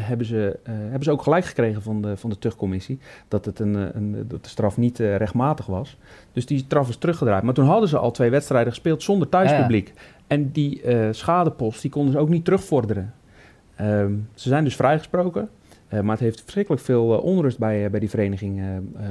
hebben, 0.00 0.26
ze, 0.26 0.58
eh, 0.62 0.74
hebben 0.74 1.02
ze 1.02 1.10
ook 1.10 1.22
gelijk 1.22 1.44
gekregen 1.44 1.82
van 1.82 2.02
de, 2.02 2.16
van 2.16 2.30
de 2.30 2.38
tuchtcommissie. 2.38 2.98
Dat, 3.28 3.44
het 3.44 3.58
een, 3.58 3.76
eh, 3.76 3.82
een, 3.92 4.24
dat 4.28 4.42
de 4.42 4.48
straf 4.48 4.76
niet 4.76 5.00
eh, 5.00 5.16
rechtmatig 5.16 5.66
was. 5.66 5.98
Dus 6.32 6.46
die 6.46 6.58
straf 6.58 6.88
is 6.88 6.96
teruggedraaid. 6.96 7.42
Maar 7.42 7.54
toen 7.54 7.66
hadden 7.66 7.88
ze 7.88 7.98
al 7.98 8.10
twee 8.10 8.30
wedstrijden 8.30 8.72
gespeeld 8.72 9.02
zonder 9.02 9.28
thuispubliek. 9.28 9.92
En 10.26 10.50
die 10.52 10.82
schadepost 11.10 11.82
die 11.82 11.90
konden 11.90 12.12
ze 12.12 12.18
ook 12.18 12.28
niet 12.28 12.44
terugvorderen. 12.44 13.14
Ehm, 13.76 14.12
ze 14.34 14.48
zijn 14.48 14.64
dus 14.64 14.76
vrijgesproken. 14.76 15.48
maar 15.88 16.10
het 16.10 16.20
heeft 16.20 16.40
verschrikkelijk 16.40 16.82
veel 16.82 17.06
onrust 17.06 17.58
bij, 17.58 17.90
bij 17.90 18.00
die 18.00 18.10
vereniging 18.10 18.62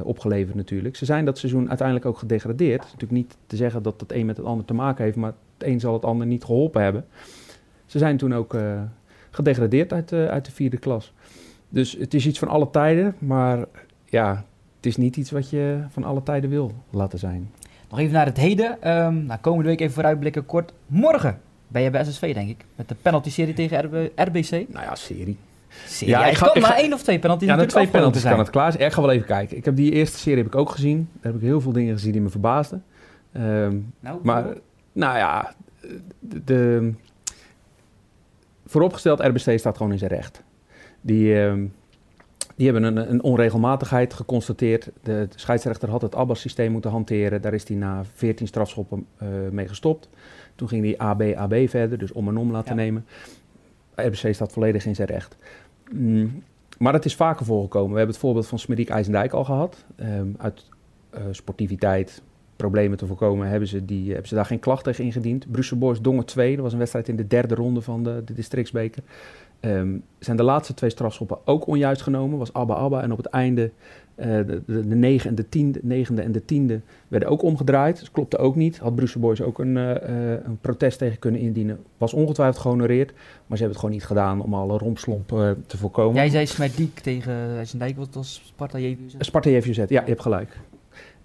opgeleverd 0.04 0.56
natuurlijk. 0.56 0.95
Ze 0.95 1.06
zijn 1.06 1.26
dat 1.26 1.38
seizoen 1.38 1.67
uiteindelijk 1.67 2.08
ook 2.08 2.17
gedegradeerd. 2.17 2.84
Het 2.84 2.86
is 2.86 2.91
natuurlijk 2.93 3.21
niet 3.21 3.38
te 3.48 3.56
zeggen 3.56 3.84
dat 3.84 4.00
het 4.00 4.12
een 4.12 4.26
met 4.26 4.38
het 4.38 4.45
ander 4.45 4.65
te 4.65 4.74
maken 4.74 5.04
heeft, 5.04 5.15
maar 5.15 5.34
het 5.58 5.67
een 5.67 5.80
zal 5.80 5.93
het 5.93 6.06
ander 6.06 6.28
niet 6.28 6.43
geholpen 6.43 6.84
hebben. 6.84 7.06
Ze 7.86 7.98
zijn 7.98 8.17
toen 8.17 8.34
ook 8.34 8.56
gedegradeerd 9.36 9.93
uit, 9.93 10.10
de- 10.10 10.28
uit 10.32 10.45
de 10.45 10.52
vierde 10.52 10.78
klas. 10.78 11.13
Dus 11.69 11.95
het 12.00 12.13
is 12.13 12.26
iets 12.26 12.39
van 12.39 12.48
alle 12.48 12.69
tijden, 12.71 13.15
maar 13.19 13.65
ja, 14.06 14.45
het 14.76 14.86
is 14.86 14.98
niet 14.98 15.15
iets 15.17 15.32
wat 15.32 15.50
je 15.50 15.80
van 15.89 16.04
alle 16.04 16.24
tijden 16.24 16.50
wil 16.50 16.71
laten 16.89 17.19
zijn. 17.19 17.52
Nog 17.89 18.00
even 18.00 18.13
naar 18.13 18.26
het 18.26 18.38
heden. 18.38 18.78
Nou, 19.26 19.39
komende 19.41 19.69
week 19.69 19.80
even 19.80 19.93
vooruitblikken 19.93 20.45
kort. 20.45 20.74
Morgen 20.88 21.39
ben 21.67 21.82
je 21.82 21.89
bij 21.89 22.04
SSV, 22.06 22.34
denk 22.34 22.50
ik. 22.50 22.65
Met 22.76 22.88
de 22.89 22.95
penalty-serie 23.02 23.54
tegen 23.54 23.80
RB, 23.86 24.10
RBC. 24.15 24.50
Nou 24.50 24.86
ja, 24.86 24.95
serie. 24.95 25.38
Serie. 25.88 26.13
Ja, 26.13 26.19
Ja, 26.19 26.26
ik 26.28 26.36
ga- 26.38 26.45
kan 26.45 26.56
ik 26.56 26.62
maar 26.62 26.71
ga- 26.71 26.78
één 26.78 26.93
of 26.93 27.04
twee 27.04 27.19
penalties 27.19 27.48
Ja, 27.48 27.65
twee 27.65 27.88
penalties 27.88 28.24
kan 28.24 28.39
het 28.39 28.50
klaar 28.50 28.71
zijn. 28.71 28.84
Ik 28.86 28.91
ga 28.93 29.02
wel 29.02 29.12
even 29.12 29.28
kijken. 29.28 29.58
Ik 29.58 29.65
heb 29.65 29.76
die 29.76 29.91
eerste 29.91 30.17
serie 30.17 30.38
heb 30.38 30.48
ik 30.48 30.56
ook 30.56 30.69
gezien. 30.69 31.10
Daar 31.13 31.32
heb 31.32 31.41
ik 31.41 31.48
heel 31.48 31.62
veel 31.62 31.71
dingen 31.71 31.93
gezien 31.93 32.12
die 32.12 32.21
me 32.21 32.30
verbaasden. 32.30 32.84
Ehm, 33.32 33.76
Nou, 34.00 34.19
maar, 34.24 34.45
nou 34.91 35.17
ja, 35.17 35.54
de, 36.19 36.43
de- 36.43 36.93
vooropgesteld, 38.75 39.19
RBC 39.19 39.59
staat 39.59 39.77
gewoon 39.77 39.91
in 39.91 39.97
zijn 39.97 40.11
recht. 40.11 40.43
Die, 41.01 41.41
ehm, 41.41 41.65
die 42.55 42.71
hebben 42.71 42.83
een, 42.83 43.11
een 43.11 43.23
onregelmatigheid 43.23 44.13
geconstateerd. 44.13 44.89
De, 45.03 45.27
scheidsrechter 45.35 45.89
had 45.89 46.01
het 46.01 46.15
Abbas-systeem 46.15 46.71
moeten 46.71 46.91
hanteren. 46.91 47.41
Daar 47.41 47.53
is 47.53 47.67
hij 47.67 47.77
na 47.77 48.03
14 48.13 48.47
strafschoppen 48.47 49.05
eh, 49.17 49.27
mee 49.51 49.67
gestopt. 49.67 50.09
Toen 50.55 50.67
ging 50.67 50.83
hij 50.85 50.97
AB, 50.97 51.21
AB 51.21 51.69
verder, 51.69 51.97
dus 51.97 52.11
om 52.11 52.27
en 52.27 52.38
om 52.38 52.51
laten 52.51 52.75
Ja. 52.75 52.81
nemen. 52.81 53.05
RBC 53.95 54.33
staat 54.33 54.51
volledig 54.51 54.85
in 54.85 54.95
zijn 54.95 55.07
recht. 55.07 55.38
Mm, 55.91 56.43
maar 56.77 56.93
het 56.93 57.05
is 57.05 57.15
vaker 57.15 57.45
voorgekomen. 57.45 57.91
We 57.91 57.97
hebben 57.97 58.13
het 58.13 58.23
voorbeeld 58.23 58.47
van 58.47 58.59
Smediek 58.59 58.89
IJsendijk 58.89 59.33
al 59.33 59.43
gehad. 59.43 59.85
Ehm, 59.95 60.27
uit 60.38 60.69
uh, 61.13 61.21
sportiviteit, 61.31 62.21
problemen 62.56 62.98
te 62.98 63.06
voorkomen, 63.06 63.48
hebben 63.48 63.68
ze, 63.68 63.86
die, 63.86 64.10
hebben 64.10 64.28
ze 64.28 64.36
daar 64.36 64.46
geen 64.46 64.60
klacht 64.60 64.84
tegen 64.84 65.04
ingediend. 65.04 65.52
Brussel 65.52 65.78
Boys 65.78 66.02
Dongen 66.02 66.26
2, 66.26 66.54
dat 66.54 66.63
was 66.63 66.74
een 66.74 66.80
wedstrijd 66.80 67.08
in 67.08 67.15
de 67.15 67.28
derde 67.28 67.56
ronde 67.56 67.82
van 67.82 68.04
de, 68.04 68.22
de 68.26 68.34
districtsbeker. 68.34 69.04
Um, 69.62 70.04
zijn 70.20 70.38
de 70.38 70.44
laatste 70.44 70.74
twee 70.74 70.89
strafschoppen 70.89 71.38
ook 71.46 71.68
onjuist 71.68 72.02
genomen, 72.02 72.38
was 72.38 72.54
Abba 72.54 72.74
Abba. 72.74 73.02
En 73.02 73.12
op 73.12 73.18
het 73.18 73.26
einde, 73.26 73.72
uh, 74.15 74.26
de, 74.26 74.62
de, 74.65 74.88
de, 74.88 74.96
negen 74.96 75.30
en 75.30 75.36
de 75.36 75.50
tiende, 75.50 75.80
negende 75.84 76.22
en 76.22 76.32
de 76.32 76.46
tiende 76.46 76.82
werden 77.08 77.30
ook 77.30 77.41
omgedraaid. 77.41 78.10
Klopte 78.12 78.38
ook 78.38 78.56
niet. 78.56 78.78
Had 78.78 78.96
Brussel 78.96 79.22
Boys 79.22 79.41
ook 79.41 79.60
een, 79.60 79.76
uh, 79.76 79.89
een, 80.44 80.58
protest 80.62 80.98
tegen 80.98 81.20
kunnen 81.20 81.41
indienen. 81.41 81.80
Was 81.98 82.13
ongetwijfeld 82.13 82.62
gehonoreerd, 82.62 83.12
maar 83.12 83.58
ze 83.58 83.63
hebben 83.63 83.68
het 83.68 83.78
gewoon 83.78 83.96
niet 83.96 84.06
gedaan 84.06 84.41
om 84.41 84.54
alle 84.54 84.78
rompslomp 84.78 85.32
uh, 85.32 85.52
te 85.68 85.78
voorkomen. 85.78 86.15
Jij 86.15 86.30
zei 86.30 86.46
Smerdijk 86.46 87.00
tegen 87.00 87.34
IJsendijk, 87.34 87.98
wat 87.98 88.13
was 88.13 88.41
Sparta 88.46 88.78
JVZ? 88.78 89.15
Sparta 89.20 89.50
JVZ, 89.50 89.78
ja, 89.78 89.86
je 89.88 90.00
hebt 90.00 90.22
gelijk. 90.22 90.60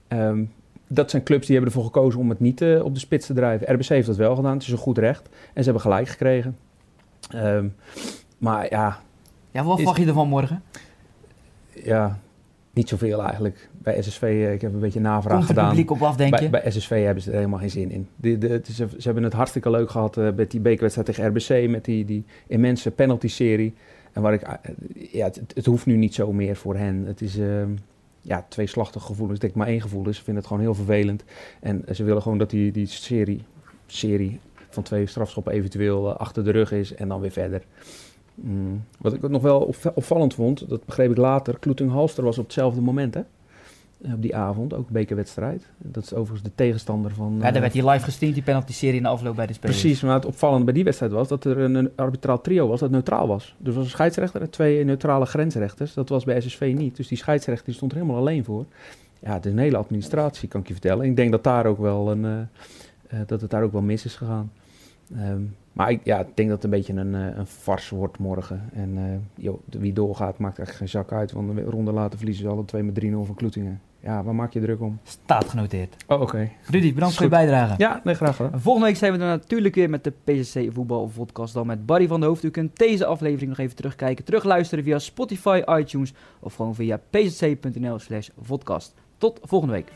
Um, 0.08 0.50
dat 0.92 1.10
zijn 1.10 1.22
clubs 1.22 1.46
die 1.46 1.56
hebben 1.56 1.74
ervoor 1.74 1.90
gekozen 1.92 2.20
om 2.20 2.28
het 2.28 2.40
niet 2.40 2.60
uh, 2.60 2.84
op 2.84 2.94
de 2.94 3.00
spits 3.00 3.26
te 3.26 3.32
drijven. 3.32 3.74
RBC 3.74 3.88
heeft 3.88 4.06
dat 4.06 4.16
wel 4.16 4.34
gedaan, 4.34 4.52
het 4.52 4.62
is 4.62 4.68
een 4.68 4.78
goed 4.78 4.98
recht. 4.98 5.28
En 5.28 5.54
ze 5.54 5.62
hebben 5.62 5.80
gelijk 5.80 6.08
gekregen. 6.08 6.56
Um, 7.34 7.74
maar 8.38 8.70
ja... 8.70 9.00
Ja, 9.50 9.64
wat 9.64 9.76
verwacht 9.76 9.98
je 9.98 10.06
ervan 10.06 10.28
morgen? 10.28 10.62
Ja, 11.84 12.18
niet 12.72 12.88
zoveel 12.88 13.22
eigenlijk. 13.22 13.68
Bij 13.72 14.02
SSV, 14.02 14.22
uh, 14.22 14.52
ik 14.52 14.60
heb 14.60 14.72
een 14.72 14.80
beetje 14.80 15.00
navraag 15.00 15.34
Komt 15.34 15.46
gedaan. 15.46 15.68
publiek 15.68 15.90
op 15.90 16.02
af, 16.02 16.16
denk 16.16 16.30
bij, 16.30 16.42
je? 16.42 16.50
bij 16.50 16.70
SSV 16.70 17.04
hebben 17.04 17.22
ze 17.22 17.30
er 17.30 17.36
helemaal 17.36 17.58
geen 17.58 17.70
zin 17.70 17.90
in. 17.90 18.08
De, 18.16 18.38
de, 18.38 18.60
is, 18.68 18.76
ze 18.76 18.86
hebben 19.00 19.22
het 19.22 19.32
hartstikke 19.32 19.70
leuk 19.70 19.90
gehad 19.90 20.16
uh, 20.16 20.28
met 20.34 20.50
die 20.50 20.60
bekerwedstrijd 20.60 21.08
tegen 21.08 21.26
RBC. 21.26 21.70
Met 21.70 21.84
die, 21.84 22.04
die 22.04 22.24
immense 22.46 22.90
penalty-serie. 22.90 23.74
En 24.12 24.22
waar 24.22 24.32
ik... 24.32 24.58
ja, 25.12 25.24
het, 25.24 25.42
het, 25.54 25.66
hoeft 25.66 25.86
nu 25.86 25.96
niet 25.96 26.14
zo 26.14 26.32
meer 26.32 26.56
voor 26.56 26.76
hen. 26.76 27.04
Het 27.06 27.20
is... 27.20 27.38
ehm, 27.38 27.70
ja, 28.20 28.46
twee 28.48 28.66
slachtige 28.66 29.06
gevoelens. 29.06 29.36
Ik 29.36 29.40
denk 29.40 29.54
maar 29.54 29.66
één 29.66 29.80
gevoel 29.80 30.08
is. 30.08 30.16
Ze 30.16 30.24
vinden 30.24 30.42
het 30.42 30.52
gewoon 30.52 30.62
heel 30.62 30.74
vervelend. 30.74 31.24
En 31.60 31.84
ze 31.94 32.04
willen 32.04 32.22
gewoon 32.22 32.38
dat 32.38 32.50
die, 32.50 32.72
die 32.72 32.86
serie, 32.86 33.44
serie 33.86 34.40
van 34.68 34.82
twee 34.82 35.06
strafschoppen 35.06 35.52
eventueel 35.52 36.08
uh, 36.08 36.16
achter 36.16 36.44
de 36.44 36.50
rug 36.50 36.72
is 36.72 36.94
en 36.94 37.08
dan 37.08 37.20
weer 37.20 37.30
verder. 37.30 37.62
Mm. 38.34 38.84
Wat 38.98 39.12
ik 39.12 39.28
nog 39.28 39.42
wel 39.42 39.60
op, 39.60 39.92
opvallend 39.94 40.34
vond, 40.34 40.68
dat 40.68 40.84
begreep 40.84 41.10
ik 41.10 41.16
later, 41.16 41.58
Kloeting-Halster 41.58 42.24
was 42.24 42.38
op 42.38 42.44
hetzelfde 42.44 42.80
moment 42.80 43.14
hè? 43.14 43.22
Op 44.04 44.22
die 44.22 44.36
avond, 44.36 44.74
ook 44.74 44.88
bekerwedstrijd. 44.88 45.66
Dat 45.78 46.02
is 46.02 46.14
overigens 46.14 46.42
de 46.42 46.54
tegenstander 46.54 47.14
van... 47.14 47.36
Ja, 47.40 47.50
daar 47.50 47.60
werd 47.60 47.72
hij 47.72 47.90
live 47.90 48.04
gestreamd, 48.04 48.34
die 48.34 48.42
penalty-serie 48.42 48.96
in 48.96 49.02
de 49.02 49.08
afloop 49.08 49.36
bij 49.36 49.46
de 49.46 49.52
spelers. 49.52 49.80
Precies, 49.80 50.02
maar 50.02 50.14
het 50.14 50.24
opvallende 50.24 50.64
bij 50.64 50.74
die 50.74 50.84
wedstrijd 50.84 51.12
was 51.12 51.28
dat 51.28 51.44
er 51.44 51.58
een, 51.58 51.74
een 51.74 51.90
arbitraal 51.96 52.40
trio 52.40 52.68
was 52.68 52.80
dat 52.80 52.90
neutraal 52.90 53.26
was. 53.26 53.54
Dus 53.58 53.74
was 53.74 53.84
een 53.84 53.90
scheidsrechter 53.90 54.40
en 54.40 54.50
twee 54.50 54.84
neutrale 54.84 55.26
grensrechters. 55.26 55.94
Dat 55.94 56.08
was 56.08 56.24
bij 56.24 56.40
SSV 56.40 56.74
niet. 56.76 56.96
Dus 56.96 57.08
die 57.08 57.18
scheidsrechter 57.18 57.64
die 57.64 57.74
stond 57.74 57.92
er 57.92 57.98
helemaal 57.98 58.20
alleen 58.20 58.44
voor. 58.44 58.66
Ja, 59.20 59.32
het 59.32 59.46
is 59.46 59.52
een 59.52 59.58
hele 59.58 59.76
administratie, 59.76 60.48
kan 60.48 60.60
ik 60.60 60.66
je 60.66 60.72
vertellen. 60.72 61.04
Ik 61.04 61.16
denk 61.16 61.30
dat, 61.30 61.44
daar 61.44 61.66
ook 61.66 61.78
wel 61.78 62.10
een, 62.10 62.24
uh, 62.24 62.38
uh, 63.12 63.20
dat 63.26 63.40
het 63.40 63.50
daar 63.50 63.62
ook 63.62 63.72
wel 63.72 63.82
mis 63.82 64.04
is 64.04 64.16
gegaan. 64.16 64.52
Um, 65.16 65.56
maar 65.72 65.90
ik, 65.90 66.00
ja, 66.04 66.18
ik 66.18 66.36
denk 66.36 66.48
dat 66.48 66.62
het 66.62 66.64
een 66.64 66.78
beetje 66.78 66.92
een, 66.92 67.14
een 67.14 67.46
fars 67.46 67.88
wordt 67.88 68.18
morgen. 68.18 68.70
En 68.72 69.22
joh, 69.34 69.60
wie 69.70 69.92
doorgaat 69.92 70.38
maakt 70.38 70.58
eigenlijk 70.58 70.76
geen 70.76 71.00
zak 71.00 71.12
uit. 71.12 71.32
Want 71.32 71.48
een 71.48 71.64
ronde 71.64 71.92
later 71.92 72.18
verliezen 72.18 72.44
ze 72.44 72.50
alle 72.50 72.64
twee 72.64 72.82
met 72.82 73.04
3-0 73.04 73.08
van 73.10 73.34
Kloetingen. 73.34 73.80
Ja, 74.02 74.22
waar 74.22 74.34
maak 74.34 74.52
je 74.52 74.60
druk 74.60 74.80
om? 74.80 74.98
Staat 75.02 75.48
genoteerd. 75.48 75.96
Oh, 76.06 76.20
oké. 76.20 76.22
Okay. 76.22 76.56
Rudy, 76.66 76.94
bedankt 76.94 77.14
voor 77.14 77.24
je 77.24 77.30
bijdrage. 77.30 77.74
Ja, 77.78 78.00
nee, 78.04 78.14
graag 78.14 78.36
gedaan. 78.36 78.60
Volgende 78.60 78.86
week 78.86 78.96
zijn 78.96 79.12
we 79.12 79.18
er 79.18 79.26
natuurlijk 79.26 79.74
weer 79.74 79.90
met 79.90 80.04
de 80.04 80.12
PCC 80.24 80.72
Voetbal 80.72 81.10
Podcast. 81.14 81.54
Dan 81.54 81.66
met 81.66 81.86
Barry 81.86 82.06
van 82.06 82.20
de 82.20 82.26
Hoofd. 82.26 82.42
U 82.42 82.50
kunt 82.50 82.78
deze 82.78 83.06
aflevering 83.06 83.48
nog 83.48 83.58
even 83.58 83.76
terugkijken, 83.76 84.24
terugluisteren 84.24 84.84
via 84.84 84.98
Spotify, 84.98 85.62
iTunes 85.66 86.12
of 86.40 86.54
gewoon 86.54 86.74
via 86.74 87.00
pcc.nl 87.10 87.98
slash 87.98 88.28
podcast. 88.46 88.94
Tot 89.18 89.40
volgende 89.42 89.74
week. 89.74 89.92